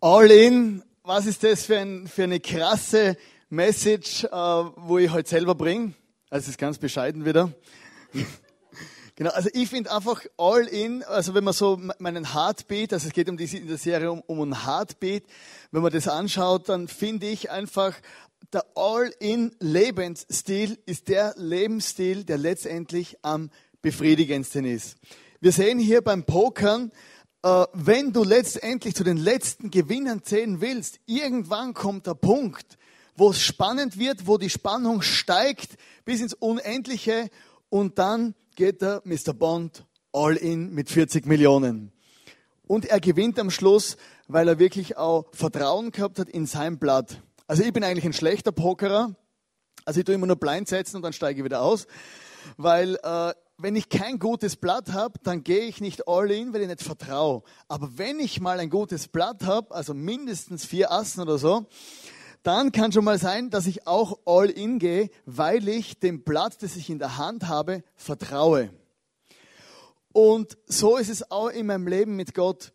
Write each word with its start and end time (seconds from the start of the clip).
All 0.00 0.30
in, 0.30 0.84
was 1.02 1.26
ist 1.26 1.42
das 1.42 1.64
für, 1.64 1.76
ein, 1.76 2.06
für 2.06 2.22
eine 2.22 2.38
krasse 2.38 3.16
Message, 3.50 4.22
äh, 4.22 4.28
wo 4.30 4.98
ich 4.98 5.10
heute 5.10 5.28
selber 5.28 5.56
bringe? 5.56 5.92
Also 6.30 6.44
es 6.44 6.50
ist 6.50 6.58
ganz 6.58 6.78
bescheiden 6.78 7.24
wieder. 7.24 7.52
genau, 9.16 9.30
also 9.30 9.50
ich 9.52 9.68
finde 9.68 9.90
einfach 9.90 10.24
All 10.36 10.68
in, 10.68 11.02
also 11.02 11.34
wenn 11.34 11.42
man 11.42 11.52
so 11.52 11.80
meinen 11.98 12.32
Heartbeat, 12.32 12.92
also 12.92 13.08
es 13.08 13.12
geht 13.12 13.28
um 13.28 13.36
die 13.36 13.56
in 13.56 13.66
der 13.66 13.76
Serie 13.76 14.12
um, 14.12 14.22
um 14.28 14.40
einen 14.40 14.64
Heartbeat, 14.64 15.24
wenn 15.72 15.82
man 15.82 15.90
das 15.90 16.06
anschaut, 16.06 16.68
dann 16.68 16.86
finde 16.86 17.26
ich 17.26 17.50
einfach 17.50 17.96
der 18.52 18.64
All-in-Lebensstil 18.76 20.78
ist 20.86 21.08
der 21.08 21.34
Lebensstil, 21.36 22.22
der 22.22 22.38
letztendlich 22.38 23.16
am 23.22 23.50
befriedigendsten 23.82 24.64
ist. 24.64 24.96
Wir 25.40 25.50
sehen 25.50 25.80
hier 25.80 26.02
beim 26.02 26.22
Pokern, 26.22 26.92
wenn 27.42 28.12
du 28.12 28.24
letztendlich 28.24 28.94
zu 28.94 29.04
den 29.04 29.16
letzten 29.16 29.70
Gewinnern 29.70 30.22
zählen 30.22 30.60
willst, 30.60 31.00
irgendwann 31.06 31.74
kommt 31.74 32.06
der 32.06 32.14
Punkt, 32.14 32.78
wo 33.16 33.30
es 33.30 33.40
spannend 33.40 33.98
wird, 33.98 34.26
wo 34.26 34.38
die 34.38 34.50
Spannung 34.50 35.02
steigt 35.02 35.76
bis 36.04 36.20
ins 36.20 36.34
Unendliche 36.34 37.30
und 37.68 37.98
dann 37.98 38.34
geht 38.54 38.82
der 38.82 39.02
Mr. 39.04 39.32
Bond 39.34 39.84
all 40.12 40.36
in 40.36 40.74
mit 40.74 40.90
40 40.90 41.26
Millionen. 41.26 41.92
Und 42.66 42.86
er 42.86 43.00
gewinnt 43.00 43.38
am 43.38 43.50
Schluss, 43.50 43.96
weil 44.26 44.48
er 44.48 44.58
wirklich 44.58 44.96
auch 44.96 45.26
Vertrauen 45.32 45.90
gehabt 45.90 46.18
hat 46.18 46.28
in 46.28 46.46
sein 46.46 46.78
Blatt. 46.78 47.22
Also 47.46 47.62
ich 47.62 47.72
bin 47.72 47.82
eigentlich 47.82 48.04
ein 48.04 48.12
schlechter 48.12 48.52
Pokerer. 48.52 49.14
Also 49.84 50.00
ich 50.00 50.06
tue 50.06 50.14
immer 50.14 50.26
nur 50.26 50.36
blind 50.36 50.68
setzen 50.68 50.96
und 50.96 51.02
dann 51.02 51.12
steige 51.12 51.40
ich 51.40 51.44
wieder 51.44 51.62
aus. 51.62 51.86
Weil 52.56 52.96
äh, 53.02 53.32
wenn 53.58 53.74
ich 53.74 53.88
kein 53.88 54.20
gutes 54.20 54.56
Blatt 54.56 54.92
habe, 54.92 55.18
dann 55.24 55.42
gehe 55.42 55.66
ich 55.66 55.80
nicht 55.80 56.06
all 56.06 56.30
in, 56.30 56.52
weil 56.52 56.62
ich 56.62 56.68
nicht 56.68 56.82
vertraue. 56.82 57.42
Aber 57.66 57.98
wenn 57.98 58.20
ich 58.20 58.40
mal 58.40 58.60
ein 58.60 58.70
gutes 58.70 59.08
Blatt 59.08 59.44
habe, 59.44 59.74
also 59.74 59.94
mindestens 59.94 60.64
vier 60.64 60.92
Assen 60.92 61.20
oder 61.20 61.38
so, 61.38 61.66
dann 62.44 62.70
kann 62.70 62.92
schon 62.92 63.04
mal 63.04 63.18
sein, 63.18 63.50
dass 63.50 63.66
ich 63.66 63.86
auch 63.86 64.20
all 64.24 64.48
in 64.48 64.78
gehe, 64.78 65.10
weil 65.26 65.68
ich 65.68 65.98
dem 65.98 66.22
Blatt, 66.22 66.62
das 66.62 66.76
ich 66.76 66.88
in 66.88 67.00
der 67.00 67.18
Hand 67.18 67.48
habe, 67.48 67.82
vertraue. 67.96 68.70
Und 70.12 70.56
so 70.66 70.96
ist 70.96 71.10
es 71.10 71.30
auch 71.30 71.48
in 71.48 71.66
meinem 71.66 71.88
Leben 71.88 72.14
mit 72.14 72.34
Gott. 72.34 72.72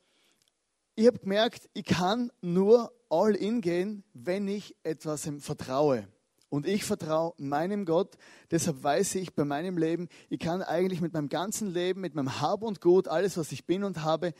Ich 0.95 1.07
habe 1.07 1.19
gemerkt, 1.19 1.69
ich 1.73 1.85
kann 1.85 2.29
nur 2.41 2.93
all 3.09 3.35
in 3.35 3.61
gehen, 3.61 4.03
wenn 4.13 4.49
ich 4.49 4.75
etwas 4.83 5.29
vertraue. 5.39 6.07
Und 6.53 6.67
ich 6.67 6.83
vertraue 6.83 7.33
meinem 7.37 7.83
Gott. 7.83 8.15
Deshalb 8.51 8.83
weiß 8.83 9.15
ich 9.15 9.33
bei 9.33 9.43
meinem 9.43 9.75
Leben, 9.75 10.07
ich 10.29 10.37
kann 10.37 10.61
eigentlich 10.61 11.01
mit 11.01 11.11
meinem 11.11 11.27
ganzen 11.27 11.73
Leben, 11.73 11.99
mit 11.99 12.13
meinem 12.13 12.41
Hab 12.41 12.61
und 12.61 12.79
Gut, 12.79 13.07
alles, 13.07 13.37
was 13.37 13.51
ich 13.51 13.65
bin 13.65 13.83
und 13.83 14.03
habe, 14.03 14.35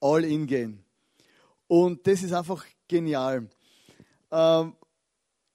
all 0.00 0.24
in 0.24 0.46
gehen. 0.46 0.84
Und 1.66 2.06
das 2.06 2.22
ist 2.22 2.32
einfach 2.32 2.64
genial. 2.86 3.48
Ähm, 4.30 4.76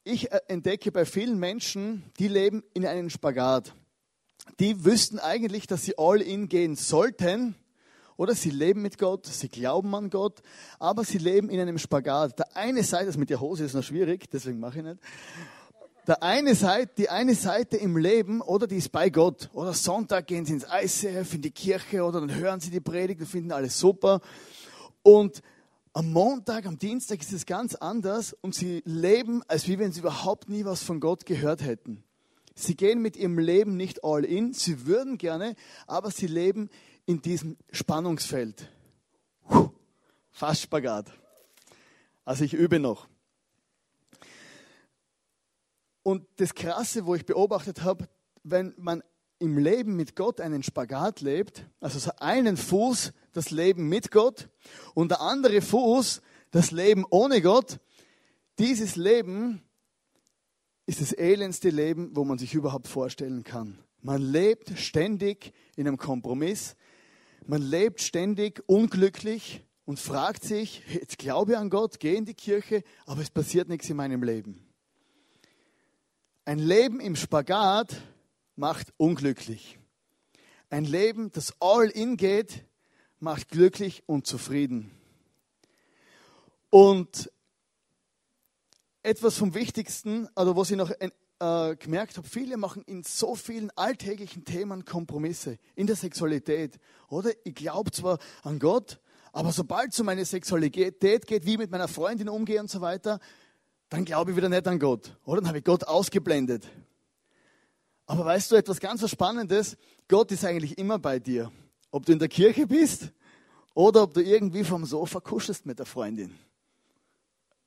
ich 0.04 0.34
äh, 0.34 0.42
entdecke 0.50 0.92
bei 0.92 1.06
vielen 1.06 1.40
Menschen, 1.40 2.04
die 2.20 2.28
leben 2.28 2.62
in 2.74 2.86
einem 2.86 3.10
Spagat. 3.10 3.74
Die 4.60 4.84
wüssten 4.84 5.18
eigentlich, 5.18 5.66
dass 5.66 5.86
sie 5.86 5.98
all 5.98 6.22
in 6.22 6.50
gehen 6.50 6.76
sollten, 6.76 7.56
oder 8.18 8.36
sie 8.36 8.50
leben 8.50 8.82
mit 8.82 8.98
Gott, 8.98 9.28
sie 9.28 9.48
glauben 9.48 9.96
an 9.96 10.10
Gott, 10.10 10.42
aber 10.78 11.06
sie 11.06 11.20
leben 11.20 11.50
in 11.50 11.62
einem 11.62 11.78
Spagat. 11.78 12.38
Der 12.38 12.58
eine 12.58 12.84
Seite, 12.84 13.06
das 13.06 13.16
mit 13.16 13.30
der 13.30 13.40
Hose 13.40 13.64
ist 13.64 13.76
noch 13.76 13.84
schwierig, 13.84 14.30
deswegen 14.30 14.60
mache 14.60 14.80
ich 14.80 14.84
nicht 14.84 15.00
der 16.08 16.24
eine 16.24 16.56
Seite, 16.56 16.94
die 16.98 17.10
eine 17.10 17.36
Seite 17.36 17.78
im 17.78 17.98
Leben, 17.98 18.42
oder 18.42 18.68
die 18.68 18.78
ist 18.78 18.92
bei 18.92 19.10
Gott. 19.10 19.50
Oder 19.54 19.74
Sonntag 19.74 20.28
gehen 20.28 20.46
sie 20.46 20.54
ins 20.54 20.66
ICF, 20.66 21.36
in 21.36 21.42
die 21.42 21.52
Kirche, 21.52 22.04
oder 22.04 22.22
dann 22.22 22.34
hören 22.34 22.60
sie 22.60 22.72
die 22.72 22.80
Predigt 22.80 23.22
und 23.22 23.28
finden 23.28 23.52
alles 23.52 23.80
super. 23.80 24.22
Und 25.04 25.42
am 25.94 26.12
Montag, 26.12 26.66
am 26.66 26.78
Dienstag 26.78 27.22
ist 27.22 27.34
es 27.34 27.46
ganz 27.46 27.76
anders 27.76 28.34
und 28.42 28.56
sie 28.56 28.82
leben, 28.86 29.44
als 29.48 29.68
wie 29.68 29.78
wenn 29.78 29.92
sie 29.92 30.00
überhaupt 30.00 30.50
nie 30.50 30.64
was 30.64 30.82
von 30.82 31.00
Gott 31.00 31.26
gehört 31.26 31.62
hätten. 31.64 32.04
Sie 32.56 32.76
gehen 32.76 33.02
mit 33.02 33.18
ihrem 33.18 33.38
Leben 33.40 33.76
nicht 33.76 34.04
all 34.04 34.24
in, 34.24 34.54
sie 34.54 34.86
würden 34.86 35.18
gerne, 35.18 35.56
aber 35.88 36.12
sie 36.12 36.28
leben 36.28 36.70
in 37.06 37.22
diesem 37.22 37.58
Spannungsfeld. 37.72 38.70
Fast 40.32 40.62
Spagat. 40.62 41.12
Also 42.24 42.44
ich 42.44 42.54
übe 42.54 42.80
noch. 42.80 43.08
Und 46.04 46.26
das 46.38 46.56
Krasse, 46.56 47.06
wo 47.06 47.16
ich 47.16 47.26
beobachtet 47.26 47.84
habe, 47.84 48.08
wenn 48.44 48.74
man 48.78 49.04
im 49.40 49.58
Leben 49.58 49.96
mit 49.96 50.16
Gott 50.16 50.40
einen 50.40 50.64
Spagat 50.64 51.22
lebt, 51.22 51.66
also 51.80 52.00
so 52.00 52.12
einen 52.18 52.58
Fuß 52.58 53.12
das 53.34 53.50
Leben 53.50 53.90
mit 53.90 54.12
Gott 54.12 54.50
und 54.94 55.10
der 55.10 55.22
andere 55.22 55.62
Fuß 55.62 56.22
das 56.52 56.72
Leben 56.72 57.06
ohne 57.10 57.42
Gott, 57.42 57.80
dieses 58.60 58.96
Leben 58.96 59.62
ist 60.86 61.02
das 61.02 61.14
elendste 61.14 61.70
Leben, 61.70 62.16
wo 62.16 62.24
man 62.24 62.38
sich 62.38 62.54
überhaupt 62.54 62.88
vorstellen 62.88 63.44
kann. 63.44 63.80
Man 64.02 64.22
lebt 64.22 64.78
ständig 64.78 65.54
in 65.76 65.88
einem 65.88 65.98
Kompromiss, 65.98 66.76
man 67.46 67.62
lebt 67.62 68.02
ständig 68.02 68.64
unglücklich 68.68 69.66
und 69.86 70.00
fragt 70.00 70.44
sich, 70.44 70.84
jetzt 70.94 71.18
glaube 71.18 71.54
ich 71.54 71.58
an 71.58 71.70
Gott, 71.70 72.00
gehe 72.00 72.16
in 72.16 72.26
die 72.26 72.34
Kirche, 72.34 72.84
aber 73.06 73.22
es 73.22 73.30
passiert 73.30 73.70
nichts 73.70 73.90
in 73.90 73.98
meinem 73.98 74.22
Leben. 74.22 74.71
Ein 76.44 76.58
Leben 76.58 77.00
im 77.00 77.16
Spagat 77.16 78.02
macht 78.56 78.94
unglücklich. 78.98 79.78
Ein 80.72 80.86
Leben, 80.86 81.32
das 81.32 81.54
all 81.60 81.88
in 81.88 82.18
geht, 82.18 82.66
macht 83.20 83.50
glücklich 83.50 84.02
und 84.08 84.26
zufrieden. 84.26 84.90
Und 86.72 87.32
etwas 89.04 89.38
vom 89.38 89.54
Wichtigsten, 89.54 90.28
oder 90.36 90.58
was 90.58 90.72
ich 90.72 90.78
noch 90.78 90.90
äh, 90.90 91.76
gemerkt 91.76 92.18
habe, 92.18 92.28
viele 92.28 92.58
machen 92.58 92.82
in 92.88 93.04
so 93.04 93.36
vielen 93.36 93.70
alltäglichen 93.78 94.44
Themen 94.44 94.84
Kompromisse. 94.84 95.60
In 95.76 95.86
der 95.86 95.96
Sexualität. 95.96 96.80
Oder 97.08 97.30
ich 97.44 97.54
glaube 97.54 97.92
zwar 97.92 98.18
an 98.42 98.58
Gott, 98.58 99.00
aber 99.32 99.52
sobald 99.52 99.94
es 99.94 100.00
um 100.00 100.08
meine 100.08 100.26
Sexualität 100.26 101.28
geht, 101.28 101.46
wie 101.46 101.52
ich 101.52 101.58
mit 101.60 101.70
meiner 101.70 101.88
Freundin 101.88 102.30
umgehe 102.30 102.60
und 102.60 102.70
so 102.72 102.82
weiter, 102.82 103.20
dann 103.92 104.06
glaube 104.06 104.32
ich 104.32 104.38
wieder 104.38 104.48
nicht 104.48 104.66
an 104.70 104.80
Gott. 104.80 105.18
Oder 105.26 105.42
dann 105.42 105.50
habe 105.50 105.58
ich 105.58 105.66
Gott 105.66 105.84
ausgeblendet. 105.84 106.66
Aber 108.06 108.24
weißt 108.24 108.50
du 108.52 108.56
etwas 108.56 108.80
ganz 108.80 109.08
Spannendes? 109.10 109.78
Gott 110.08 110.32
ist 110.32 110.46
eigentlich 110.46 110.78
immer 110.78 110.98
bei 110.98 111.20
dir. 111.20 111.52
Ob 111.92 112.06
du 112.06 112.14
in 112.14 112.20
der 112.20 112.30
Kirche 112.30 112.66
bist 112.66 113.12
oder 113.74 114.04
ob 114.04 114.14
du 114.14 114.24
irgendwie 114.24 114.64
vom 114.64 114.86
Sofa 114.86 115.20
kuschelst 115.20 115.66
mit 115.66 115.78
der 115.78 115.86
Freundin. 115.86 116.34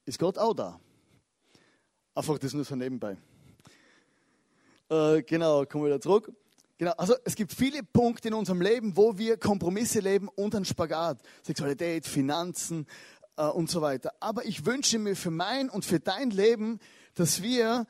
Ist 0.07 0.19
Gott 0.19 0.39
auch 0.39 0.55
da. 0.55 0.81
Einfach 2.15 2.39
das 2.39 2.55
nur 2.55 2.65
so 2.65 2.75
nebenbei. 2.75 3.19
Äh, 4.89 5.23
genau, 5.25 5.67
kommen 5.67 5.85
wir 5.85 5.91
wieder 5.91 6.01
zurück. 6.01 6.33
Genau, 6.77 6.93
also 6.93 7.15
es 7.25 7.37
gibt 7.37 7.53
viele 7.53 7.83
Punkte 7.83 8.29
in 8.29 8.35
unserem 8.35 8.61
Leben, 8.61 8.97
wo 8.97 9.17
wir 9.17 9.37
Kompromisse 9.37 10.01
leben 10.01 10.29
und 10.29 10.57
einen 10.57 10.65
Spagat. 10.65 11.21
Sexualität, 11.43 12.05
Finanzen, 12.07 12.87
äh, 13.37 13.47
und 13.47 13.71
so 13.71 13.83
weiter. 13.83 14.13
Aber 14.21 14.45
ich 14.45 14.67
wünsche 14.67 14.99
mir 14.99 15.17
für 15.17 15.31
mein 15.31 15.69
und 15.69 15.85
für 15.85 16.01
dein 16.01 16.31
Leben, 16.31 16.79
dass 17.15 17.43
wir, 17.43 17.87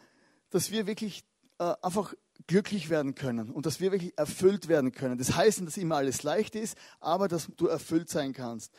dass 0.50 0.70
wir 0.70 0.86
wirklich 0.86 1.24
äh, 1.58 1.74
einfach 1.82 2.14
glücklich 2.46 2.90
werden 2.90 3.14
können 3.14 3.50
und 3.50 3.66
dass 3.66 3.80
wir 3.80 3.92
wirklich 3.92 4.16
erfüllt 4.18 4.68
werden 4.68 4.92
können. 4.92 5.18
Das 5.18 5.34
heißt 5.34 5.60
nicht, 5.60 5.68
dass 5.68 5.76
immer 5.76 5.96
alles 5.96 6.22
leicht 6.22 6.54
ist, 6.54 6.76
aber 7.00 7.28
dass 7.28 7.48
du 7.56 7.66
erfüllt 7.66 8.10
sein 8.10 8.32
kannst. 8.32 8.72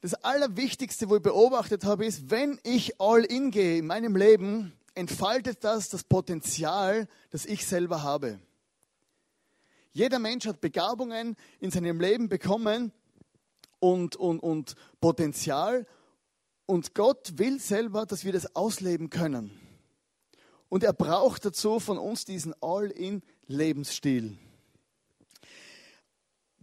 Das 0.00 0.14
Allerwichtigste, 0.14 1.08
wo 1.08 1.16
ich 1.16 1.22
beobachtet 1.22 1.84
habe, 1.84 2.06
ist, 2.06 2.30
wenn 2.30 2.58
ich 2.64 3.00
all 3.00 3.24
in 3.24 3.50
gehe 3.50 3.78
in 3.78 3.86
meinem 3.86 4.16
Leben, 4.16 4.72
entfaltet 4.94 5.62
das 5.62 5.90
das 5.90 6.04
Potenzial, 6.04 7.08
das 7.30 7.46
ich 7.46 7.66
selber 7.66 8.02
habe. 8.02 8.38
Jeder 9.92 10.18
Mensch 10.18 10.46
hat 10.46 10.60
Begabungen 10.60 11.36
in 11.60 11.70
seinem 11.70 12.00
Leben 12.00 12.28
bekommen 12.28 12.92
und, 13.78 14.16
und, 14.16 14.40
und 14.40 14.74
Potenzial 15.00 15.86
und 16.66 16.94
Gott 16.94 17.38
will 17.38 17.60
selber, 17.60 18.06
dass 18.06 18.24
wir 18.24 18.32
das 18.32 18.54
ausleben 18.56 19.10
können. 19.10 19.50
Und 20.68 20.84
er 20.84 20.92
braucht 20.92 21.44
dazu 21.44 21.80
von 21.80 21.98
uns 21.98 22.24
diesen 22.24 22.54
All-in-Lebensstil. 22.62 24.38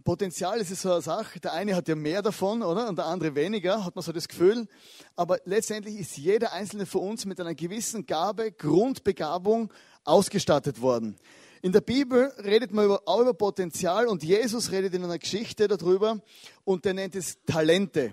Potenzial 0.02 0.60
ist 0.60 0.74
so 0.74 0.92
eine 0.92 1.02
Sache. 1.02 1.38
Der 1.40 1.52
eine 1.52 1.76
hat 1.76 1.86
ja 1.86 1.94
mehr 1.94 2.22
davon, 2.22 2.62
oder? 2.62 2.88
Und 2.88 2.96
der 2.96 3.04
andere 3.06 3.34
weniger, 3.34 3.84
hat 3.84 3.94
man 3.94 4.02
so 4.02 4.12
das 4.12 4.26
Gefühl. 4.26 4.66
Aber 5.14 5.38
letztendlich 5.44 5.96
ist 5.96 6.16
jeder 6.16 6.52
einzelne 6.52 6.86
von 6.86 7.02
uns 7.02 7.26
mit 7.26 7.38
einer 7.38 7.54
gewissen 7.54 8.06
Gabe, 8.06 8.50
Grundbegabung 8.50 9.72
ausgestattet 10.04 10.80
worden. 10.80 11.16
In 11.62 11.72
der 11.72 11.82
Bibel 11.82 12.32
redet 12.42 12.72
man 12.72 12.90
auch 12.90 13.20
über 13.20 13.34
Potenzial 13.34 14.08
und 14.08 14.22
Jesus 14.22 14.72
redet 14.72 14.94
in 14.94 15.04
einer 15.04 15.18
Geschichte 15.18 15.68
darüber 15.68 16.20
und 16.64 16.84
der 16.84 16.94
nennt 16.94 17.14
es 17.14 17.38
Talente. 17.44 18.12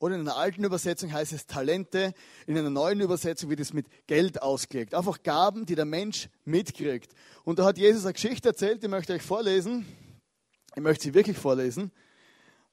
Oder 0.00 0.14
in 0.14 0.22
einer 0.22 0.36
alten 0.36 0.64
Übersetzung 0.64 1.12
heißt 1.12 1.34
es 1.34 1.46
Talente, 1.46 2.14
in 2.46 2.56
einer 2.56 2.70
neuen 2.70 3.02
Übersetzung 3.02 3.50
wird 3.50 3.60
es 3.60 3.74
mit 3.74 3.86
Geld 4.06 4.40
ausgelegt. 4.40 4.94
Einfach 4.94 5.22
Gaben, 5.22 5.66
die 5.66 5.74
der 5.74 5.84
Mensch 5.84 6.30
mitkriegt. 6.46 7.12
Und 7.44 7.58
da 7.58 7.66
hat 7.66 7.76
Jesus 7.76 8.04
eine 8.04 8.14
Geschichte 8.14 8.48
erzählt, 8.48 8.82
die 8.82 8.88
möchte 8.88 9.12
ich 9.12 9.20
euch 9.20 9.26
vorlesen. 9.26 9.86
Ich 10.74 10.82
möchte 10.82 11.04
sie 11.04 11.12
wirklich 11.12 11.36
vorlesen, 11.36 11.92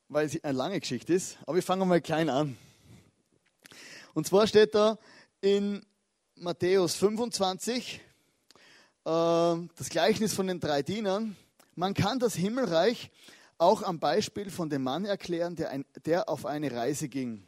weil 0.07 0.29
sie 0.29 0.41
eine 0.41 0.57
lange 0.57 0.79
Geschichte 0.79 1.13
ist. 1.13 1.38
Aber 1.45 1.56
wir 1.56 1.63
fangen 1.63 1.85
mal 1.85 2.00
klein 2.00 2.29
an. 2.29 2.56
Und 4.13 4.25
zwar 4.25 4.47
steht 4.47 4.74
da 4.74 4.97
in 5.41 5.85
Matthäus 6.35 6.95
25, 6.95 7.95
äh, 7.95 8.00
das 9.03 9.89
Gleichnis 9.89 10.33
von 10.33 10.47
den 10.47 10.62
drei 10.62 10.81
Dienern. 10.81 11.35
Man 11.75 11.94
kann 11.94 12.19
das 12.19 12.35
Himmelreich 12.35 13.12
auch 13.57 13.83
am 13.83 14.00
Beispiel 14.00 14.50
von 14.50 14.69
dem 14.69 14.83
Mann 14.83 15.06
erklären, 15.06 15.56
der, 15.56 15.69
ein, 15.69 15.86
der 16.06 16.30
auf 16.30 16.45
eine 16.45 16.71
Reise 16.71 17.09
ging. 17.09 17.44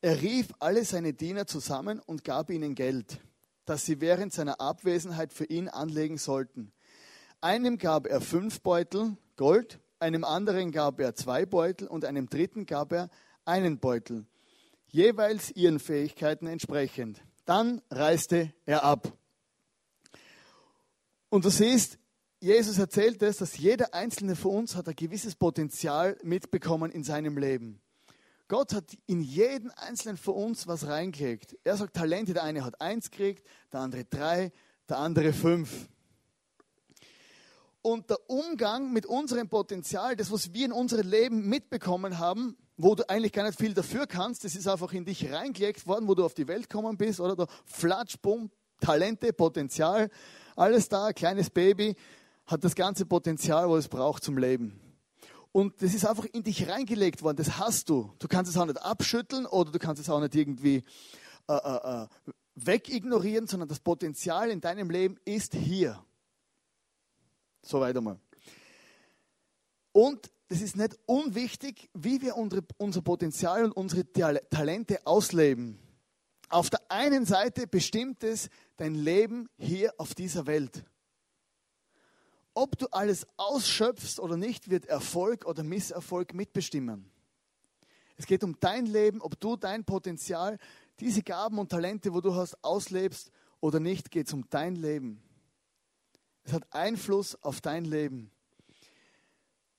Er 0.00 0.20
rief 0.20 0.48
alle 0.58 0.84
seine 0.84 1.12
Diener 1.12 1.46
zusammen 1.46 2.00
und 2.00 2.24
gab 2.24 2.50
ihnen 2.50 2.74
Geld, 2.74 3.20
das 3.64 3.84
sie 3.84 4.00
während 4.00 4.32
seiner 4.32 4.60
Abwesenheit 4.60 5.32
für 5.32 5.44
ihn 5.44 5.68
anlegen 5.68 6.18
sollten. 6.18 6.72
Einem 7.40 7.78
gab 7.78 8.06
er 8.06 8.20
fünf 8.20 8.60
Beutel 8.60 9.16
Gold, 9.36 9.80
einem 9.98 10.24
anderen 10.24 10.72
gab 10.72 11.00
er 11.00 11.14
zwei 11.14 11.46
Beutel 11.46 11.86
und 11.88 12.04
einem 12.04 12.28
dritten 12.28 12.66
gab 12.66 12.92
er 12.92 13.08
einen 13.44 13.78
Beutel, 13.78 14.26
jeweils 14.88 15.50
ihren 15.52 15.78
Fähigkeiten 15.78 16.46
entsprechend. 16.46 17.22
Dann 17.44 17.80
reiste 17.90 18.52
er 18.66 18.84
ab. 18.84 19.12
Und 21.28 21.44
du 21.44 21.50
siehst, 21.50 21.98
Jesus 22.42 22.76
erzählt 22.76 23.22
es, 23.22 23.36
dass 23.36 23.56
jeder 23.56 23.94
einzelne 23.94 24.34
von 24.34 24.50
uns 24.50 24.74
hat 24.74 24.88
ein 24.88 24.96
gewisses 24.96 25.36
Potenzial 25.36 26.18
mitbekommen 26.24 26.90
in 26.90 27.04
seinem 27.04 27.38
Leben. 27.38 27.80
Gott 28.48 28.74
hat 28.74 28.98
in 29.06 29.20
jeden 29.20 29.70
einzelnen 29.70 30.16
von 30.16 30.34
uns 30.34 30.66
was 30.66 30.88
reingelegt. 30.88 31.56
Er 31.62 31.76
sagt 31.76 31.94
Talente, 31.94 32.34
der 32.34 32.42
eine 32.42 32.64
hat 32.64 32.80
eins 32.80 33.12
gekriegt, 33.12 33.46
der 33.72 33.78
andere 33.78 34.04
drei, 34.06 34.50
der 34.88 34.98
andere 34.98 35.32
fünf. 35.32 35.88
Und 37.80 38.10
der 38.10 38.18
Umgang 38.28 38.92
mit 38.92 39.06
unserem 39.06 39.48
Potenzial, 39.48 40.16
das, 40.16 40.32
was 40.32 40.52
wir 40.52 40.64
in 40.64 40.72
unserem 40.72 41.08
Leben 41.08 41.48
mitbekommen 41.48 42.18
haben, 42.18 42.56
wo 42.76 42.96
du 42.96 43.08
eigentlich 43.08 43.32
gar 43.32 43.46
nicht 43.46 43.56
viel 43.56 43.72
dafür 43.72 44.08
kannst, 44.08 44.42
das 44.42 44.56
ist 44.56 44.66
einfach 44.66 44.92
in 44.92 45.04
dich 45.04 45.30
reingelegt 45.30 45.86
worden, 45.86 46.08
wo 46.08 46.16
du 46.16 46.24
auf 46.24 46.34
die 46.34 46.48
Welt 46.48 46.68
gekommen 46.68 46.96
bist, 46.96 47.20
oder 47.20 47.36
da 47.36 47.46
Flatsch, 47.66 48.16
Bumm, 48.20 48.50
Talente, 48.80 49.32
Potenzial, 49.32 50.10
alles 50.56 50.88
da, 50.88 51.12
kleines 51.12 51.48
Baby, 51.48 51.94
hat 52.52 52.64
das 52.64 52.74
ganze 52.74 53.06
Potenzial, 53.06 53.68
was 53.68 53.80
es 53.80 53.88
braucht 53.88 54.22
zum 54.22 54.38
Leben. 54.38 54.80
Und 55.50 55.82
das 55.82 55.92
ist 55.94 56.06
einfach 56.06 56.24
in 56.26 56.42
dich 56.42 56.68
reingelegt 56.68 57.22
worden, 57.22 57.36
das 57.36 57.58
hast 57.58 57.90
du. 57.90 58.12
Du 58.18 58.28
kannst 58.28 58.50
es 58.50 58.56
auch 58.56 58.64
nicht 58.64 58.80
abschütteln 58.80 59.44
oder 59.46 59.70
du 59.70 59.78
kannst 59.78 60.00
es 60.00 60.08
auch 60.08 60.20
nicht 60.20 60.34
irgendwie 60.34 60.84
äh, 61.48 61.54
äh, 61.54 62.02
äh 62.04 62.06
wegignorieren, 62.54 63.46
sondern 63.46 63.68
das 63.68 63.80
Potenzial 63.80 64.50
in 64.50 64.60
deinem 64.60 64.90
Leben 64.90 65.16
ist 65.24 65.54
hier. 65.54 66.04
So 67.62 67.80
weiter 67.80 68.00
mal. 68.00 68.18
Und 69.92 70.30
es 70.48 70.60
ist 70.60 70.76
nicht 70.76 70.98
unwichtig, 71.06 71.88
wie 71.94 72.20
wir 72.20 72.36
unsere, 72.36 72.62
unser 72.76 73.00
Potenzial 73.00 73.64
und 73.64 73.72
unsere 73.72 74.04
Talente 74.12 75.06
ausleben. 75.06 75.78
Auf 76.50 76.68
der 76.68 76.80
einen 76.90 77.24
Seite 77.24 77.66
bestimmt 77.66 78.22
es 78.22 78.50
dein 78.76 78.94
Leben 78.94 79.48
hier 79.56 79.94
auf 79.96 80.14
dieser 80.14 80.46
Welt. 80.46 80.84
Ob 82.54 82.78
du 82.78 82.86
alles 82.88 83.26
ausschöpfst 83.36 84.18
oder 84.18 84.36
nicht, 84.36 84.68
wird 84.68 84.86
Erfolg 84.86 85.46
oder 85.46 85.62
Misserfolg 85.62 86.34
mitbestimmen. 86.34 87.10
Es 88.16 88.26
geht 88.26 88.44
um 88.44 88.58
dein 88.60 88.86
Leben, 88.86 89.20
ob 89.22 89.40
du 89.40 89.56
dein 89.56 89.84
Potenzial, 89.84 90.58
diese 91.00 91.22
Gaben 91.22 91.58
und 91.58 91.70
Talente, 91.70 92.12
wo 92.12 92.20
du 92.20 92.34
hast, 92.34 92.62
auslebst 92.62 93.30
oder 93.60 93.80
nicht, 93.80 94.10
geht 94.10 94.26
es 94.26 94.32
um 94.32 94.48
dein 94.50 94.76
Leben. 94.76 95.22
Es 96.44 96.52
hat 96.52 96.64
Einfluss 96.72 97.36
auf 97.42 97.60
dein 97.60 97.84
Leben. 97.84 98.30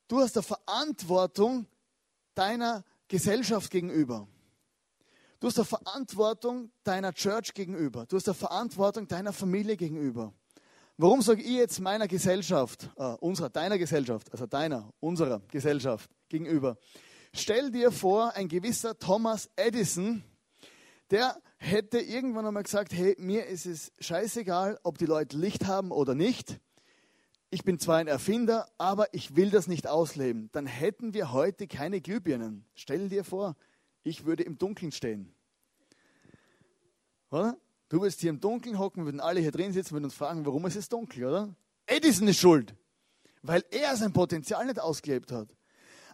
Du 0.08 0.20
hast 0.20 0.36
eine 0.36 0.44
Verantwortung 0.44 1.68
deiner 2.34 2.84
Gesellschaft 3.08 3.70
gegenüber. 3.70 4.28
Du 5.40 5.48
hast 5.48 5.58
eine 5.58 5.66
Verantwortung 5.66 6.72
deiner 6.84 7.14
Church 7.14 7.54
gegenüber. 7.54 8.06
Du 8.06 8.16
hast 8.16 8.28
eine 8.28 8.36
Verantwortung 8.36 9.08
deiner 9.08 9.34
Familie 9.34 9.76
gegenüber. 9.78 10.34
Warum 10.98 11.24
sage 11.24 11.42
ich 11.42 11.58
jetzt 11.58 11.80
meiner 11.80 12.08
Gesellschaft, 12.08 12.88
äh, 12.98 13.04
unserer, 13.16 13.50
deiner 13.50 13.80
Gesellschaft, 13.80 14.32
also 14.32 14.46
deiner, 14.46 14.94
unserer 15.00 15.42
Gesellschaft 15.50 16.08
gegenüber? 16.30 16.78
Stell 17.34 17.72
dir 17.72 17.92
vor, 17.92 18.36
ein 18.36 18.48
gewisser 18.48 19.00
Thomas 19.00 19.50
Edison, 19.56 20.24
der 21.10 21.42
hätte 21.58 22.00
irgendwann 22.00 22.46
einmal 22.46 22.62
gesagt, 22.62 22.94
hey, 22.94 23.16
mir 23.18 23.48
ist 23.48 23.66
es 23.66 23.92
scheißegal, 24.00 24.80
ob 24.84 25.00
die 25.00 25.08
Leute 25.08 25.36
Licht 25.36 25.66
haben 25.66 25.90
oder 25.90 26.14
nicht. 26.14 26.60
Ich 27.50 27.64
bin 27.64 27.80
zwar 27.80 27.98
ein 27.98 28.08
Erfinder, 28.08 28.68
aber 28.78 29.12
ich 29.14 29.36
will 29.36 29.50
das 29.50 29.68
nicht 29.68 29.88
ausleben. 29.88 30.50
Dann 30.52 30.68
hätten 30.68 31.16
wir 31.16 31.32
heute 31.32 31.68
keine 31.68 32.02
Glühbirnen. 32.02 32.66
Stell 32.76 33.10
dir 33.10 33.24
vor, 33.24 33.56
ich 34.04 34.26
würde 34.26 34.44
im 34.44 34.60
Dunkeln 34.60 34.92
stehen. 34.92 35.34
Oder? 37.32 37.58
Du 37.94 38.02
würdest 38.02 38.22
hier 38.22 38.32
im 38.32 38.40
Dunkeln 38.40 38.80
hocken, 38.80 39.06
würden 39.06 39.20
alle 39.20 39.40
hier 39.40 39.52
drin 39.52 39.72
sitzen 39.72 39.96
und 39.96 40.04
uns 40.04 40.16
fragen, 40.16 40.44
warum 40.48 40.66
ist 40.66 40.76
es 40.76 40.90
dunkel, 40.90 41.26
oder? 41.26 41.56
Edison 41.86 42.28
ist 42.28 42.40
schuld, 42.40 42.74
weil 43.44 43.64
er 43.70 43.96
sein 43.96 44.12
Potenzial 44.12 44.66
nicht 44.66 44.80
ausgelebt 44.80 45.32
hat. 45.32 45.48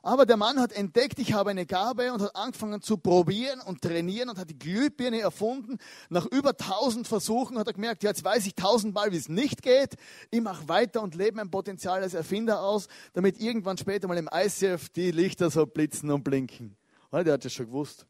Aber 0.01 0.25
der 0.25 0.35
Mann 0.35 0.59
hat 0.59 0.73
entdeckt, 0.73 1.19
ich 1.19 1.31
habe 1.31 1.51
eine 1.51 1.65
Gabe 1.65 2.11
und 2.11 2.21
hat 2.21 2.35
angefangen 2.35 2.81
zu 2.81 2.97
probieren 2.97 3.61
und 3.61 3.81
trainieren 3.81 4.27
und 4.27 4.37
hat 4.37 4.49
die 4.49 4.59
Glühbirne 4.59 5.21
erfunden. 5.21 5.77
Nach 6.09 6.25
über 6.25 6.57
tausend 6.57 7.07
Versuchen 7.07 7.57
hat 7.57 7.67
er 7.67 7.73
gemerkt, 7.73 8.03
jetzt 8.03 8.25
weiß 8.25 8.45
ich 8.45 8.55
tausendmal, 8.55 9.13
wie 9.13 9.17
es 9.17 9.29
nicht 9.29 9.61
geht. 9.61 9.95
Ich 10.31 10.41
mache 10.41 10.67
weiter 10.67 11.01
und 11.01 11.15
lebe 11.15 11.37
mein 11.37 11.49
Potenzial 11.49 12.01
als 12.03 12.13
Erfinder 12.13 12.61
aus, 12.61 12.89
damit 13.13 13.39
irgendwann 13.39 13.77
später 13.77 14.09
mal 14.09 14.17
im 14.17 14.29
ICF 14.29 14.89
die 14.89 15.11
Lichter 15.11 15.49
so 15.49 15.65
blitzen 15.65 16.11
und 16.11 16.25
blinken. 16.25 16.75
Oh, 17.09 17.23
der 17.23 17.35
hat 17.35 17.45
das 17.45 17.53
schon 17.53 17.67
gewusst. 17.67 18.05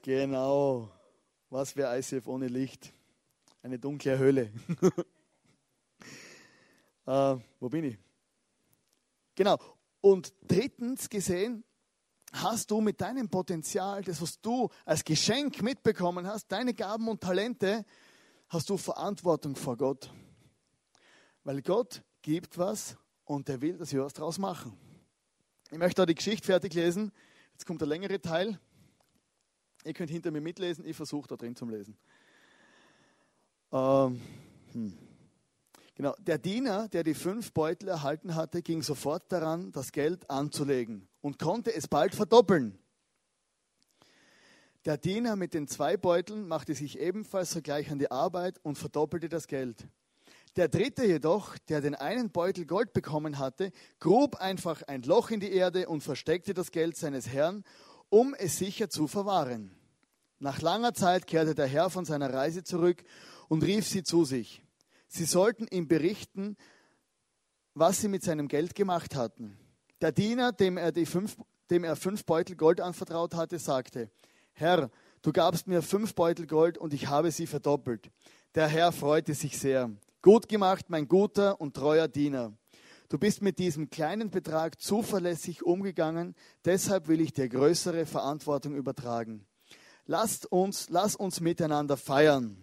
Genau. 0.00 0.88
Was 1.54 1.76
wäre 1.76 1.96
ICF 1.96 2.26
ohne 2.26 2.48
Licht? 2.48 2.92
Eine 3.62 3.78
dunkle 3.78 4.18
Höhle. 4.18 4.50
äh, 7.06 7.36
wo 7.60 7.68
bin 7.68 7.84
ich? 7.84 7.98
Genau. 9.36 9.60
Und 10.00 10.34
drittens 10.48 11.08
gesehen, 11.08 11.62
hast 12.32 12.72
du 12.72 12.80
mit 12.80 13.00
deinem 13.00 13.28
Potenzial, 13.28 14.02
das, 14.02 14.20
was 14.20 14.40
du 14.40 14.68
als 14.84 15.04
Geschenk 15.04 15.62
mitbekommen 15.62 16.26
hast, 16.26 16.50
deine 16.50 16.74
Gaben 16.74 17.06
und 17.06 17.20
Talente, 17.20 17.84
hast 18.48 18.68
du 18.68 18.76
Verantwortung 18.76 19.54
vor 19.54 19.76
Gott. 19.76 20.12
Weil 21.44 21.62
Gott 21.62 22.02
gibt 22.22 22.58
was 22.58 22.96
und 23.22 23.48
er 23.48 23.60
will, 23.60 23.78
dass 23.78 23.92
wir 23.92 24.02
was 24.02 24.12
draus 24.12 24.38
machen. 24.38 24.76
Ich 25.70 25.78
möchte 25.78 26.02
da 26.02 26.06
die 26.06 26.16
Geschichte 26.16 26.46
fertig 26.46 26.74
lesen. 26.74 27.12
Jetzt 27.52 27.64
kommt 27.64 27.80
der 27.80 27.86
längere 27.86 28.20
Teil. 28.20 28.58
Ihr 29.84 29.92
könnt 29.92 30.10
hinter 30.10 30.30
mir 30.30 30.40
mitlesen, 30.40 30.86
ich 30.86 30.96
versuche 30.96 31.28
da 31.28 31.36
drin 31.36 31.54
zu 31.54 31.66
lesen. 31.66 31.96
Ähm, 33.70 34.20
hm. 34.72 34.98
Genau, 35.94 36.14
der 36.18 36.38
Diener, 36.38 36.88
der 36.88 37.04
die 37.04 37.14
fünf 37.14 37.52
Beutel 37.52 37.88
erhalten 37.88 38.34
hatte, 38.34 38.62
ging 38.62 38.82
sofort 38.82 39.30
daran, 39.30 39.70
das 39.70 39.92
Geld 39.92 40.28
anzulegen 40.28 41.06
und 41.20 41.38
konnte 41.38 41.72
es 41.72 41.86
bald 41.86 42.14
verdoppeln. 42.14 42.78
Der 44.84 44.96
Diener 44.96 45.36
mit 45.36 45.54
den 45.54 45.68
zwei 45.68 45.96
Beuteln 45.96 46.48
machte 46.48 46.74
sich 46.74 46.98
ebenfalls 46.98 47.52
sogleich 47.52 47.90
an 47.90 47.98
die 47.98 48.10
Arbeit 48.10 48.58
und 48.62 48.76
verdoppelte 48.76 49.28
das 49.28 49.46
Geld. 49.46 49.86
Der 50.56 50.68
dritte 50.68 51.04
jedoch, 51.04 51.58
der 51.68 51.80
den 51.80 51.94
einen 51.94 52.30
Beutel 52.30 52.64
Gold 52.64 52.92
bekommen 52.92 53.38
hatte, 53.38 53.72
grub 53.98 54.36
einfach 54.36 54.82
ein 54.82 55.02
Loch 55.02 55.30
in 55.30 55.40
die 55.40 55.52
Erde 55.52 55.88
und 55.88 56.02
versteckte 56.02 56.54
das 56.54 56.70
Geld 56.70 56.96
seines 56.96 57.28
Herrn, 57.28 57.64
um 58.10 58.34
es 58.34 58.58
sicher 58.58 58.88
zu 58.88 59.06
verwahren. 59.06 59.74
Nach 60.38 60.60
langer 60.60 60.94
Zeit 60.94 61.26
kehrte 61.26 61.54
der 61.54 61.66
Herr 61.66 61.90
von 61.90 62.04
seiner 62.04 62.32
Reise 62.32 62.64
zurück 62.64 63.04
und 63.48 63.62
rief 63.64 63.86
sie 63.86 64.02
zu 64.02 64.24
sich. 64.24 64.62
Sie 65.08 65.24
sollten 65.24 65.66
ihm 65.70 65.88
berichten, 65.88 66.56
was 67.74 68.00
sie 68.00 68.08
mit 68.08 68.22
seinem 68.22 68.48
Geld 68.48 68.74
gemacht 68.74 69.14
hatten. 69.14 69.58
Der 70.00 70.12
Diener, 70.12 70.52
dem 70.52 70.76
er, 70.76 70.92
die 70.92 71.06
fünf, 71.06 71.36
dem 71.70 71.84
er 71.84 71.96
fünf 71.96 72.24
Beutel 72.24 72.56
Gold 72.56 72.80
anvertraut 72.80 73.34
hatte, 73.34 73.58
sagte, 73.58 74.10
Herr, 74.52 74.90
du 75.22 75.32
gabst 75.32 75.66
mir 75.66 75.82
fünf 75.82 76.14
Beutel 76.14 76.46
Gold 76.46 76.78
und 76.78 76.92
ich 76.92 77.08
habe 77.08 77.30
sie 77.30 77.46
verdoppelt. 77.46 78.10
Der 78.54 78.68
Herr 78.68 78.92
freute 78.92 79.34
sich 79.34 79.58
sehr. 79.58 79.90
Gut 80.22 80.48
gemacht, 80.48 80.86
mein 80.88 81.08
guter 81.08 81.60
und 81.60 81.74
treuer 81.74 82.08
Diener. 82.08 82.56
Du 83.08 83.18
bist 83.18 83.42
mit 83.42 83.58
diesem 83.58 83.90
kleinen 83.90 84.30
Betrag 84.30 84.80
zuverlässig 84.80 85.62
umgegangen, 85.62 86.34
deshalb 86.64 87.06
will 87.08 87.20
ich 87.20 87.32
dir 87.32 87.48
größere 87.48 88.06
Verantwortung 88.06 88.74
übertragen. 88.74 89.46
Lasst 90.06 90.50
uns, 90.50 90.88
lass 90.88 91.14
uns 91.14 91.40
miteinander 91.40 91.96
feiern. 91.96 92.56